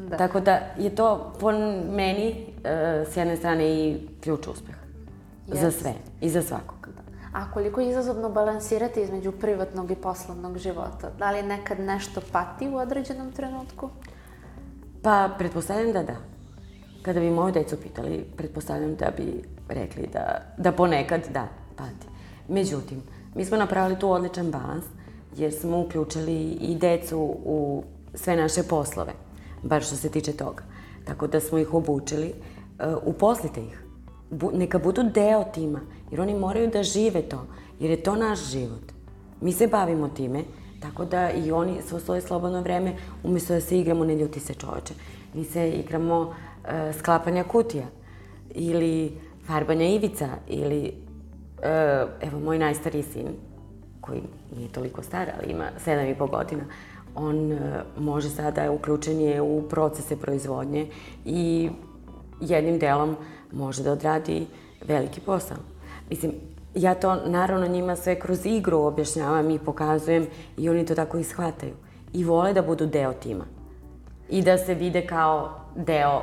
Da. 0.09 0.17
Tako 0.17 0.41
da 0.41 0.61
je 0.79 0.95
to 0.95 1.33
po 1.41 1.53
meni 1.91 2.47
uh, 2.47 3.13
s 3.13 3.17
jedne 3.17 3.37
strane 3.37 3.69
i 3.69 4.09
ključ 4.21 4.47
uspeha. 4.47 4.79
Yes. 5.49 5.61
Za 5.61 5.71
sve 5.71 5.95
i 6.21 6.31
za 6.31 6.43
svakog. 6.43 6.89
Da. 6.97 7.03
A 7.39 7.51
koliko 7.53 7.81
je 7.81 7.91
izazovno 7.91 8.31
balansirati 8.31 9.01
između 9.01 9.33
privatnog 9.33 9.91
i 9.91 9.95
poslovnog 9.95 10.59
života? 10.59 11.11
Da 11.19 11.31
li 11.31 11.43
nekad 11.43 11.81
nešto 11.81 12.21
pati 12.33 12.69
u 12.69 12.77
određenom 12.77 13.33
trenutku? 13.33 13.91
Pa, 15.03 15.31
pretpostavljam 15.39 15.93
da 15.93 16.03
da. 16.03 16.17
Kada 17.03 17.21
bi 17.21 17.31
moju 17.31 17.53
decu 17.53 17.77
pitali, 17.83 18.25
pretpostavljam 18.37 18.95
da 18.97 19.13
bi 19.17 19.43
rekli 19.69 20.09
da, 20.13 20.55
da 20.59 20.73
ponekad 20.73 21.21
da, 21.33 21.49
pati. 21.77 22.07
Međutim, 22.49 23.03
mi 23.35 23.45
smo 23.45 23.57
napravili 23.57 23.99
tu 23.99 24.11
odličan 24.11 24.51
balans 24.51 24.85
jer 25.37 25.53
smo 25.53 25.81
uključili 25.81 26.43
i 26.51 26.75
decu 26.75 27.19
u 27.45 27.83
sve 28.15 28.37
naše 28.37 28.63
poslove 28.63 29.13
bar 29.63 29.83
što 29.83 29.97
se 29.97 30.09
tiče 30.09 30.33
toga. 30.33 30.63
Tako 31.05 31.27
da 31.27 31.41
smo 31.41 31.59
ih 31.59 31.75
obučili, 31.75 32.33
uh, 32.33 32.97
uposlite 33.03 33.61
ih. 33.61 33.83
Bu, 34.31 34.51
neka 34.55 34.79
budu 34.79 35.03
deo 35.03 35.45
tima, 35.55 35.81
jer 36.11 36.21
oni 36.21 36.35
moraju 36.35 36.71
da 36.71 36.83
žive 36.83 37.23
to, 37.23 37.47
jer 37.81 37.91
je 37.91 38.03
to 38.03 38.17
naš 38.17 38.51
život. 38.51 38.93
Mi 39.41 39.53
se 39.53 39.67
bavimo 39.67 40.09
time, 40.09 40.45
tako 40.81 41.05
da 41.05 41.31
i 41.31 41.53
oni 41.53 41.83
svo 41.89 42.01
svoje 42.01 42.21
slobodno 42.21 42.61
vreme, 42.63 42.97
umesto 43.25 43.55
da 43.55 43.61
se 43.61 43.79
igramo, 43.79 44.05
ne 44.05 44.17
ljuti 44.17 44.41
se 44.41 44.55
čoveče, 44.55 44.95
mi 45.35 45.45
se 45.45 45.71
igramo 45.71 46.35
uh, 46.69 46.95
sklapanja 46.99 47.45
kutija 47.45 47.87
ili 48.51 49.13
farbanja 49.47 49.87
ivica 49.87 50.29
ili 50.47 50.93
uh, 51.59 52.11
evo 52.21 52.41
moj 52.41 52.59
najstariji 52.59 53.03
sin 53.03 53.27
koji 54.01 54.23
nije 54.57 54.69
toliko 54.69 55.03
star, 55.03 55.31
ali 55.39 55.53
ima 55.53 55.71
sedam 55.85 56.07
i 56.07 56.15
po 56.15 56.27
godina, 56.27 56.63
on 57.15 57.53
e, 57.53 57.83
može 57.99 58.29
sada 58.29 58.71
uključen 58.71 59.21
je 59.21 59.43
u 59.43 59.63
procese 59.69 60.17
proizvodnje 60.17 60.87
i 61.25 61.71
jednim 62.41 62.79
delom 62.79 63.17
može 63.53 63.83
da 63.83 63.93
odradi 63.93 64.47
veliki 64.87 65.21
posao. 65.21 65.57
Mislim, 66.11 66.33
ja 66.75 66.95
to 66.95 67.17
naravno 67.27 67.67
njima 67.67 67.97
sve 67.97 68.21
kroz 68.21 68.47
igru 68.47 68.79
objašnjavam 68.79 69.51
i 69.51 69.59
pokazujem 69.59 70.27
i 70.57 70.69
oni 70.69 70.87
to 70.87 70.95
tako 70.95 71.19
i 71.19 71.25
shvataju. 71.25 71.73
I 72.13 72.25
vole 72.25 72.53
da 72.53 72.63
budu 72.63 72.87
deo 72.87 73.13
tima. 73.13 73.45
I 74.29 74.43
da 74.43 74.59
se 74.59 74.75
vide 74.75 75.07
kao 75.07 75.61
deo 75.77 76.23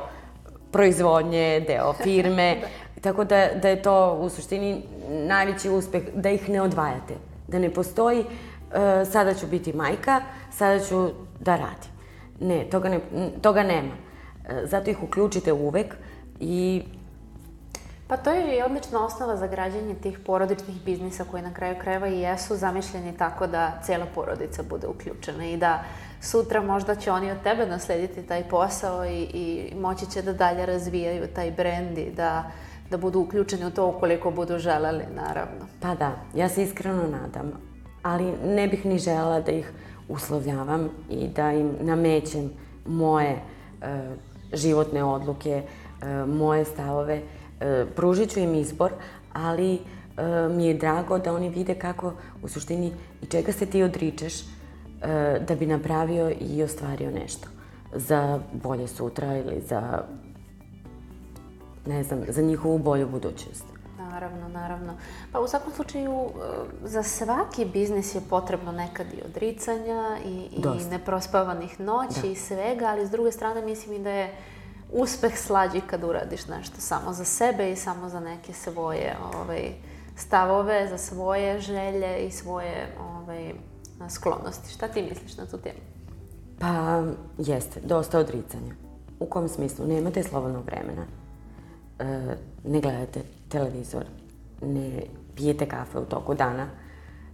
proizvodnje, 0.72 1.64
deo 1.68 1.92
firme. 2.04 2.56
Tako 3.00 3.24
da, 3.24 3.48
da 3.62 3.68
je 3.68 3.82
to 3.82 4.18
u 4.20 4.28
suštini 4.28 4.82
najveći 5.08 5.70
uspeh 5.70 6.02
da 6.14 6.30
ih 6.30 6.48
ne 6.48 6.62
odvajate. 6.62 7.14
Da 7.48 7.58
ne 7.58 7.70
postoji 7.70 8.20
uh, 8.20 8.26
E, 8.74 9.04
sada 9.04 9.34
ću 9.34 9.46
biti 9.46 9.72
majka, 9.72 10.20
sada 10.52 10.80
ću 10.84 11.10
da 11.40 11.56
radim. 11.56 11.90
Ne, 12.40 12.64
toga, 12.70 12.88
ne, 12.88 13.00
toga 13.42 13.62
nema. 13.62 13.92
E, 14.48 14.66
zato 14.66 14.90
ih 14.90 15.02
uključite 15.02 15.52
uvek 15.52 15.94
i 16.40 16.82
Pa 18.08 18.16
to 18.16 18.30
je 18.30 18.58
i 18.58 18.62
odlična 18.62 19.06
osnova 19.06 19.36
za 19.36 19.46
građanje 19.46 19.94
tih 19.94 20.18
porodičnih 20.18 20.76
biznisa 20.84 21.24
koji 21.30 21.42
na 21.42 21.54
kraju 21.54 21.74
krajeva 21.80 22.08
i 22.08 22.20
jesu 22.20 22.56
zamišljeni 22.56 23.16
tako 23.16 23.46
da 23.46 23.80
cela 23.82 24.06
porodica 24.14 24.62
bude 24.62 24.86
uključena 24.86 25.46
i 25.46 25.56
da 25.56 25.84
sutra 26.20 26.62
možda 26.62 26.94
će 26.94 27.10
oni 27.12 27.30
od 27.30 27.42
tebe 27.42 27.66
naslediti 27.66 28.22
taj 28.22 28.48
posao 28.48 29.04
i, 29.04 29.22
i 29.22 29.74
moći 29.80 30.10
će 30.10 30.22
da 30.22 30.32
dalje 30.32 30.66
razvijaju 30.66 31.26
taj 31.34 31.50
brend 31.50 31.98
i 31.98 32.10
da, 32.10 32.50
da 32.90 32.96
budu 32.96 33.20
uključeni 33.20 33.66
u 33.66 33.70
to 33.70 33.86
ukoliko 33.86 34.30
budu 34.30 34.58
želeli, 34.58 35.04
naravno. 35.14 35.66
Pa 35.80 35.94
da, 35.94 36.12
ja 36.34 36.48
se 36.48 36.62
iskreno 36.62 37.02
nadam 37.02 37.52
ali 38.06 38.32
ne 38.44 38.68
bih 38.68 38.86
ni 38.86 38.98
žela 38.98 39.40
da 39.40 39.52
ih 39.52 39.70
uslovljavam 40.08 40.88
i 41.10 41.28
da 41.28 41.52
im 41.52 41.70
namećem 41.80 42.50
moje 42.86 43.30
e, 43.30 43.40
životne 44.52 45.04
odluke, 45.04 45.62
e, 45.62 46.24
moje 46.26 46.64
stavove. 46.64 47.20
E, 47.60 47.86
pružit 47.96 48.30
ću 48.30 48.40
im 48.40 48.54
izbor, 48.54 48.92
ali 49.32 49.74
e, 49.74 49.78
mi 50.50 50.66
je 50.66 50.74
drago 50.74 51.18
da 51.18 51.34
oni 51.34 51.48
vide 51.48 51.74
kako 51.74 52.12
u 52.42 52.48
suštini 52.48 52.92
i 53.22 53.26
čega 53.26 53.52
se 53.52 53.66
ti 53.66 53.82
odričeš 53.82 54.44
da 55.48 55.54
bi 55.54 55.66
napravio 55.66 56.32
i 56.40 56.62
ostvario 56.62 57.10
nešto 57.10 57.48
za 57.94 58.40
bolje 58.52 58.88
sutra 58.88 59.36
ili 59.36 59.62
za 59.68 60.02
ne 61.86 62.02
znam, 62.02 62.22
za 62.28 62.42
njihovu 62.42 62.78
bolju 62.78 63.08
budućnost. 63.08 63.64
Naravno, 63.98 64.48
naravno. 64.48 64.94
Pa 65.32 65.40
u 65.40 65.48
svakom 65.48 65.72
slučaju, 65.72 66.12
e, 66.12 66.28
za 66.84 67.02
svaki 67.02 67.64
biznis 67.64 68.14
je 68.14 68.20
potrebno 68.30 68.72
nekad 68.72 69.06
i 69.06 69.22
odricanja 69.24 70.18
i, 70.24 70.48
i 70.52 70.90
neprospavanih 70.90 71.80
noći 71.80 72.20
da. 72.22 72.28
i 72.28 72.34
svega, 72.34 72.86
ali 72.86 73.06
s 73.06 73.10
druge 73.10 73.32
strane 73.32 73.62
mislim 73.62 73.94
i 73.94 73.98
da 73.98 74.10
je 74.10 74.34
uspeh 74.92 75.38
slađi 75.38 75.80
kad 75.80 76.04
uradiš 76.04 76.46
nešto 76.46 76.80
samo 76.80 77.12
za 77.12 77.24
sebe 77.24 77.72
i 77.72 77.76
samo 77.76 78.08
za 78.08 78.20
neke 78.20 78.52
svoje 78.52 79.16
ovaj, 79.34 79.72
stavove, 80.16 80.88
za 80.88 80.98
svoje 80.98 81.60
želje 81.60 82.26
i 82.26 82.30
svoje 82.30 82.94
ovaj, 83.00 83.52
sklonosti. 84.08 84.72
Šta 84.72 84.88
ti 84.88 85.02
misliš 85.02 85.36
na 85.36 85.46
tu 85.46 85.58
temu? 85.58 85.78
Pa, 86.58 87.02
jeste, 87.38 87.80
dosta 87.80 88.18
odricanja. 88.18 88.74
U 89.20 89.26
kom 89.26 89.48
smislu? 89.48 89.86
Nemate 89.86 90.22
slobodnog 90.22 90.64
vremena. 90.64 91.06
E, 91.98 92.36
ne 92.64 92.80
gledate 92.80 93.22
televizor, 93.48 94.04
ne 94.62 95.02
pijete 95.36 95.66
kafe 95.68 95.98
u 95.98 96.04
toku 96.04 96.34
dana, 96.34 96.66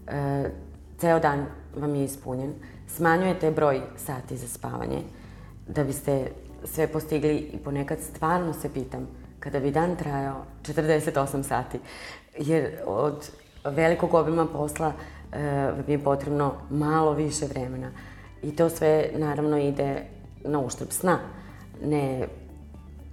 e, 0.07 0.51
ceo 0.99 1.19
dan 1.19 1.47
vam 1.77 1.95
je 1.95 2.05
ispunjen, 2.05 2.53
smanjujete 2.89 3.51
broj 3.51 3.81
sati 3.97 4.37
za 4.37 4.49
spavanje, 4.49 5.03
da 5.69 5.85
biste 5.85 6.31
sve 6.65 6.87
postigli 6.87 7.37
i 7.37 7.59
ponekad 7.59 7.99
stvarno 8.01 8.53
se 8.53 8.73
pitam 8.75 9.09
kada 9.41 9.61
bi 9.61 9.71
dan 9.71 9.97
trajao 9.97 10.45
48 10.63 11.43
sati, 11.43 11.81
jer 12.39 12.79
od 12.87 13.31
velikog 13.65 14.15
obima 14.15 14.47
posla 14.47 14.93
vam 15.77 15.85
je 15.89 15.99
potrebno 15.99 16.55
malo 16.71 17.13
više 17.13 17.47
vremena. 17.47 17.91
I 18.43 18.57
to 18.57 18.69
sve 18.69 19.11
naravno 19.17 19.59
ide 19.59 20.03
na 20.45 20.61
uštrb 20.61 20.91
sna. 20.91 21.19
Ne, 21.85 22.29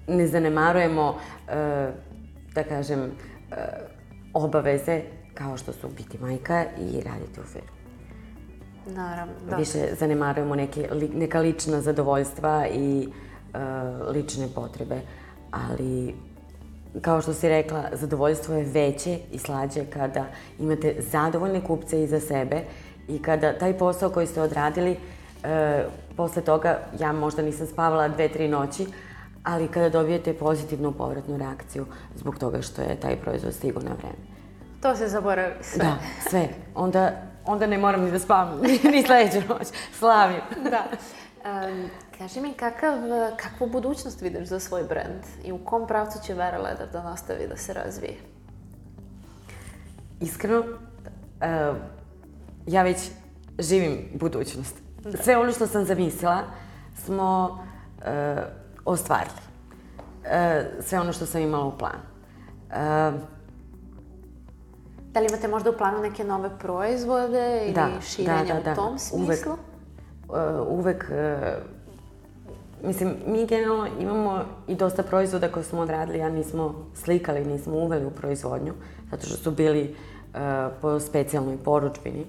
ne 0.07 0.27
zanemarujemo, 0.27 1.15
e, 1.47 1.91
da 2.53 2.63
kažem, 2.63 2.99
e, 3.01 3.11
obaveze 4.33 5.01
kao 5.33 5.57
što 5.57 5.73
su 5.73 5.87
biti 5.97 6.17
majka 6.17 6.65
i 6.77 7.01
raditi 7.01 7.39
u 7.39 7.43
firmi. 7.43 7.69
Naravno, 8.85 9.33
da. 9.49 9.55
Više 9.55 9.95
zanemarujemo 9.99 10.55
neke, 10.55 10.89
neka 11.13 11.39
lična 11.39 11.81
zadovoljstva 11.81 12.67
i 12.67 13.09
lične 14.13 14.47
potrebe, 14.55 15.01
ali 15.51 16.15
kao 17.01 17.21
što 17.21 17.33
si 17.33 17.49
rekla, 17.49 17.83
zadovoljstvo 17.93 18.55
je 18.55 18.63
veće 18.63 19.19
i 19.31 19.37
slađe 19.37 19.85
kada 19.85 20.25
imate 20.59 20.95
zadovoljne 20.99 21.63
kupce 21.63 22.03
iza 22.03 22.19
sebe 22.19 22.61
i 23.07 23.21
kada 23.21 23.57
taj 23.57 23.77
posao 23.77 24.09
koji 24.09 24.27
ste 24.27 24.41
odradili, 24.41 24.97
e, 25.43 25.83
posle 26.17 26.41
toga 26.41 26.79
ja 26.99 27.11
možda 27.11 27.41
nisam 27.41 27.67
spavala 27.67 28.07
dve, 28.07 28.27
tri 28.29 28.47
noći, 28.47 28.85
ali 29.43 29.67
kada 29.67 29.89
dobijete 29.89 30.33
pozitivnu 30.33 30.91
povratnu 30.91 31.37
reakciju 31.37 31.85
zbog 32.15 32.37
toga 32.37 32.61
što 32.61 32.81
je 32.81 32.99
taj 32.99 33.15
proizvod 33.15 33.53
stigao 33.53 33.83
na 33.83 33.93
vreme. 33.93 34.39
To 34.81 34.95
se 34.95 35.07
zaboravi 35.07 35.53
sve. 35.61 35.85
Da, 35.85 35.97
sve. 36.29 36.49
Onda, 36.75 37.11
onda 37.45 37.67
ne 37.67 37.77
moram 37.77 38.03
ni 38.03 38.11
da 38.11 38.19
spavam, 38.19 38.61
ni 38.93 39.03
sledeću 39.05 39.47
noć. 39.49 39.67
Slavim. 39.99 40.41
da. 40.69 40.83
Um, 41.39 41.89
kaži 42.19 42.41
mi, 42.41 42.53
kakav, 42.53 42.93
kakvu 43.37 43.67
budućnost 43.67 44.21
vidiš 44.21 44.47
za 44.47 44.59
svoj 44.59 44.83
brand 44.83 45.23
i 45.43 45.51
u 45.51 45.57
kom 45.57 45.87
pravcu 45.87 46.19
će 46.25 46.33
Vera 46.33 46.57
Leder 46.57 46.87
da 46.93 47.03
nastavi 47.03 47.47
da 47.47 47.57
se 47.57 47.73
razvije? 47.73 48.15
Iskreno, 50.19 50.59
uh, 50.59 51.77
ja 52.67 52.83
već 52.83 52.97
živim 53.59 53.97
budućnost. 54.15 54.75
Da. 55.03 55.17
Sve 55.17 55.37
ono 55.37 55.51
što 55.51 55.67
sam 55.67 55.85
zamislila 55.85 56.41
smo 57.05 57.59
uh, 57.97 58.05
ostvarili. 58.85 59.41
Uh, 60.21 60.83
sve 60.83 60.99
ono 60.99 61.13
što 61.13 61.25
sam 61.25 61.41
imala 61.41 61.65
u 61.65 61.77
planu. 61.77 62.03
Uh, 62.69 62.75
da 65.11 65.19
li 65.19 65.27
imate 65.29 65.47
možda 65.47 65.69
u 65.69 65.77
planu 65.77 65.99
neke 66.01 66.23
nove 66.23 66.49
proizvode 66.59 67.61
ili 67.63 67.73
da, 67.73 68.01
širenja 68.01 68.43
da, 68.43 68.53
da, 68.53 68.59
da. 68.59 68.71
u 68.71 68.75
tom 68.75 68.99
smislu? 68.99 69.23
Uvek, 69.27 69.47
uh, 69.47 70.67
uvek 70.67 71.05
uh, 71.09 71.78
Mislim, 72.83 73.15
mi 73.27 73.45
generalno 73.45 73.87
imamo 73.99 74.41
i 74.67 74.75
dosta 74.75 75.03
proizvoda 75.03 75.47
koje 75.47 75.63
smo 75.63 75.79
odradili, 75.79 76.21
a 76.21 76.29
nismo 76.29 76.75
slikali, 76.93 77.45
nismo 77.45 77.75
uveli 77.75 78.05
u 78.05 78.11
proizvodnju, 78.11 78.73
zato 79.11 79.25
što 79.25 79.37
su 79.37 79.51
bili 79.51 79.95
uh, 80.33 80.39
po 80.81 80.99
specijalnoj 80.99 81.57
poručbini. 81.57 82.25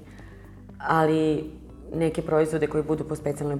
Ali 0.78 1.50
neke 1.94 2.22
proizvode 2.22 2.66
koji 2.66 2.82
budu 2.82 3.04
po 3.04 3.16
specijalnoj 3.16 3.58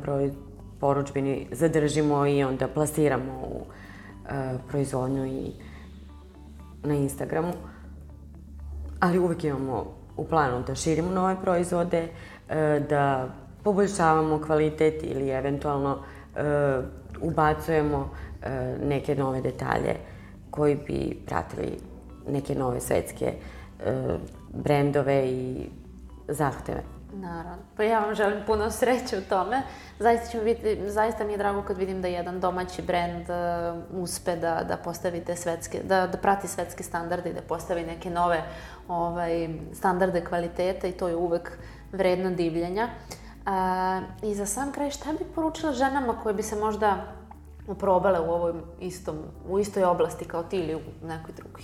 poručbini 0.80 1.46
zadržimo 1.52 2.26
i 2.26 2.44
onda 2.44 2.68
plasiramo 2.68 3.32
u 3.32 3.56
uh, 3.56 4.60
proizvodnju 4.68 5.26
i 5.26 5.52
na 6.82 6.94
Instagramu. 6.94 7.52
Ali 9.00 9.18
uvek 9.18 9.44
imamo 9.44 9.86
u 10.16 10.24
planu 10.24 10.62
da 10.66 10.74
širimo 10.74 11.10
nove 11.10 11.36
proizvode, 11.42 12.08
uh, 12.48 12.54
da 12.88 13.28
poboljšavamo 13.62 14.42
kvalitet 14.46 15.02
ili 15.02 15.28
eventualno 15.30 15.92
uh, 15.92 16.19
ubacujemo 17.20 17.98
uh, 17.98 18.88
neke 18.88 19.14
nove 19.14 19.40
detalje 19.40 19.96
koji 20.50 20.74
bi 20.74 21.22
pratili 21.26 21.78
neke 22.28 22.54
nove 22.54 22.80
svetske 22.80 23.34
uh, 23.34 24.20
brendove 24.54 25.26
i 25.26 25.68
zahteve. 26.28 26.82
Naravno. 27.12 27.62
Pa 27.76 27.82
ja 27.82 28.00
vam 28.00 28.14
želim 28.14 28.38
puno 28.46 28.70
sreće 28.70 29.18
u 29.18 29.20
tome. 29.28 29.62
Zaista, 29.98 30.26
će 30.26 30.38
mi 30.38 30.44
biti, 30.44 30.90
zaista 30.90 31.24
mi 31.24 31.32
je 31.32 31.38
drago 31.38 31.62
kad 31.62 31.78
vidim 31.78 32.02
da 32.02 32.08
jedan 32.08 32.40
domaći 32.40 32.82
brend 32.82 33.26
uh, 33.30 34.02
uspe 34.02 34.36
da, 34.36 34.64
da 34.68 34.76
postavi 34.76 35.20
te 35.20 35.36
svetske, 35.36 35.80
da, 35.82 36.06
da 36.06 36.18
prati 36.18 36.48
svetske 36.48 36.82
standarde 36.82 37.30
i 37.30 37.34
da 37.34 37.42
postavi 37.42 37.82
neke 37.82 38.10
nove 38.10 38.42
ovaj, 38.88 39.48
standarde 39.72 40.24
kvaliteta 40.24 40.86
i 40.86 40.92
to 40.92 41.08
je 41.08 41.16
uvek 41.16 41.58
vredno 41.92 42.30
divljenja. 42.30 42.84
A, 42.84 43.19
I 44.22 44.34
za 44.34 44.46
sam 44.46 44.72
kraj, 44.72 44.90
šta 44.90 45.12
bi 45.12 45.24
poručila 45.34 45.72
ženama 45.72 46.20
koje 46.22 46.34
bi 46.34 46.42
se 46.42 46.56
možda 46.56 47.14
probale 47.78 48.20
u 48.20 48.30
ovoj 48.30 48.52
istom, 48.80 49.16
u 49.48 49.58
istoj 49.58 49.84
oblasti 49.84 50.24
kao 50.24 50.42
ti 50.42 50.56
ili 50.56 50.74
u 50.74 51.06
nekoj 51.06 51.34
drugoj? 51.34 51.62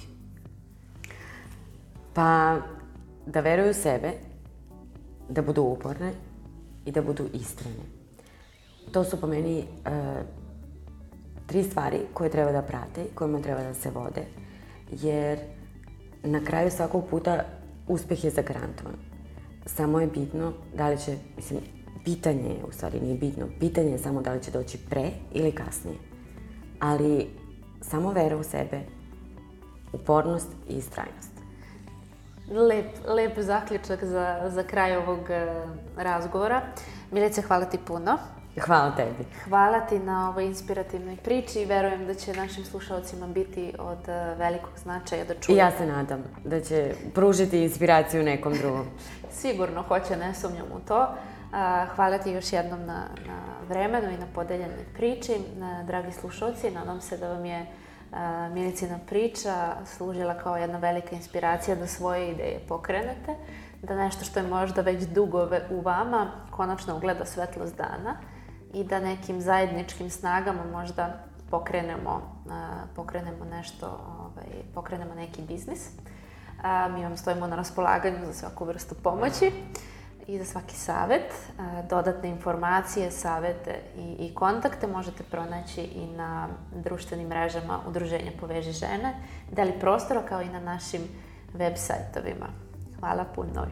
Pa, 2.14 2.56
da 3.26 3.40
veruju 3.40 3.70
u 3.70 3.74
sebe, 3.74 4.12
da 5.28 5.42
budu 5.42 5.62
uporne 5.62 6.12
i 6.84 6.92
da 6.92 7.02
budu 7.02 7.24
istrene. 7.32 7.84
To 8.92 9.04
su 9.04 9.20
po 9.20 9.26
meni 9.26 9.58
uh, 9.58 9.92
tri 11.46 11.62
stvari 11.62 11.98
koje 12.14 12.30
treba 12.30 12.52
da 12.52 12.62
prate 12.62 13.04
i 13.04 13.14
kojima 13.14 13.40
treba 13.40 13.62
da 13.62 13.74
se 13.74 13.90
vode, 13.90 14.24
jer 14.90 15.38
na 16.22 16.44
kraju 16.44 16.70
svakog 16.70 17.04
puta 17.10 17.44
uspeh 17.88 18.24
je 18.24 18.30
zagarantovan. 18.30 18.94
Samo 19.66 20.00
je 20.00 20.06
bitno 20.06 20.52
da 20.74 20.88
li 20.88 20.98
će, 20.98 21.18
mislim, 21.36 21.60
pitanje 22.06 22.48
je, 22.48 22.64
u 22.68 22.72
stvari 22.72 23.00
nije 23.00 23.14
bitno, 23.14 23.46
pitanje 23.60 23.90
je 23.90 23.98
samo 23.98 24.22
da 24.22 24.32
li 24.32 24.42
će 24.42 24.50
doći 24.50 24.78
pre 24.90 25.10
ili 25.32 25.52
kasnije. 25.52 25.98
Ali 26.80 27.26
samo 27.80 28.12
vera 28.12 28.36
u 28.36 28.42
sebe, 28.42 28.80
upornost 29.92 30.48
i 30.68 30.76
istrajnost. 30.76 31.30
Lep, 32.50 32.86
lep 33.08 33.38
zaključak 33.38 34.04
za, 34.04 34.50
za 34.54 34.62
kraj 34.62 34.96
ovog 34.96 35.18
uh, 35.20 35.70
razgovora. 35.96 36.62
Milice, 37.10 37.42
hvala 37.42 37.64
ti 37.64 37.78
puno. 37.86 38.18
Hvala 38.60 38.96
tebi. 38.96 39.24
Hvala 39.44 39.80
ti 39.80 39.98
na 39.98 40.30
ovoj 40.30 40.44
inspirativnoj 40.44 41.16
priči 41.16 41.60
i 41.60 41.64
verujem 41.64 42.06
da 42.06 42.14
će 42.14 42.32
našim 42.32 42.64
slušalcima 42.64 43.26
biti 43.26 43.72
od 43.78 43.98
uh, 43.98 44.38
velikog 44.38 44.70
značaja 44.82 45.24
da 45.24 45.34
čuju. 45.34 45.56
I 45.56 45.58
ja 45.58 45.70
se 45.70 45.86
nadam 45.86 46.22
da 46.44 46.60
će 46.60 46.94
pružiti 47.14 47.62
inspiraciju 47.62 48.22
nekom 48.22 48.54
drugom. 48.54 48.86
Sigurno 49.40 49.82
hoće, 49.82 50.16
ne 50.16 50.34
sumnjam 50.34 50.66
u 50.74 50.80
to. 50.88 51.08
Hvala 51.94 52.18
ti 52.18 52.30
još 52.30 52.52
jednom 52.52 52.80
na, 52.86 53.08
na 53.26 53.38
vremenu 53.68 54.10
i 54.10 54.18
na 54.18 54.26
podeljenoj 54.34 54.84
priči. 54.94 55.32
Dragi 55.86 56.12
slušalci, 56.12 56.70
nadam 56.70 57.00
se 57.00 57.16
da 57.16 57.28
vam 57.28 57.44
je 57.44 57.66
Milicina 58.52 58.98
priča 59.06 59.76
služila 59.84 60.34
kao 60.34 60.56
jedna 60.56 60.78
velika 60.78 61.16
inspiracija 61.16 61.76
da 61.76 61.86
svoje 61.86 62.30
ideje 62.30 62.60
pokrenete, 62.68 63.34
da 63.82 63.96
nešto 63.96 64.24
što 64.24 64.40
je 64.40 64.46
možda 64.46 64.80
već 64.80 65.02
dugo 65.02 65.48
u 65.70 65.80
vama 65.80 66.30
konačno 66.50 66.96
ugleda 66.96 67.24
svetlost 67.24 67.76
dana 67.76 68.16
i 68.74 68.84
da 68.84 69.00
nekim 69.00 69.40
zajedničkim 69.40 70.10
snagama 70.10 70.64
možda 70.72 71.24
pokrenemo, 71.50 72.44
pokrenemo 72.96 73.44
nešto, 73.44 73.86
ovaj, 73.86 74.62
pokrenemo 74.74 75.14
neki 75.14 75.42
biznis. 75.42 75.90
Mi 76.94 77.02
vam 77.02 77.16
stojimo 77.16 77.46
na 77.46 77.56
raspolaganju 77.56 78.26
za 78.26 78.32
svaku 78.32 78.64
vrstu 78.64 78.94
pomoći 78.94 79.52
i 80.26 80.38
za 80.38 80.44
svaki 80.44 80.76
savet. 80.76 81.34
Dodatne 81.90 82.28
informacije, 82.28 83.10
savete 83.10 83.80
i, 83.96 84.26
i 84.26 84.34
kontakte 84.34 84.86
možete 84.86 85.24
pronaći 85.30 85.80
i 85.80 86.06
na 86.06 86.48
društvenim 86.74 87.28
mrežama 87.28 87.80
Udruženja 87.88 88.30
Poveži 88.40 88.72
žene, 88.72 89.14
deli 89.52 89.72
prostora 89.80 90.22
kao 90.28 90.42
i 90.42 90.48
na 90.48 90.60
našim 90.60 91.02
web 91.54 91.74
sajtovima. 91.76 92.46
Hvala 93.00 93.24
puno. 93.34 93.66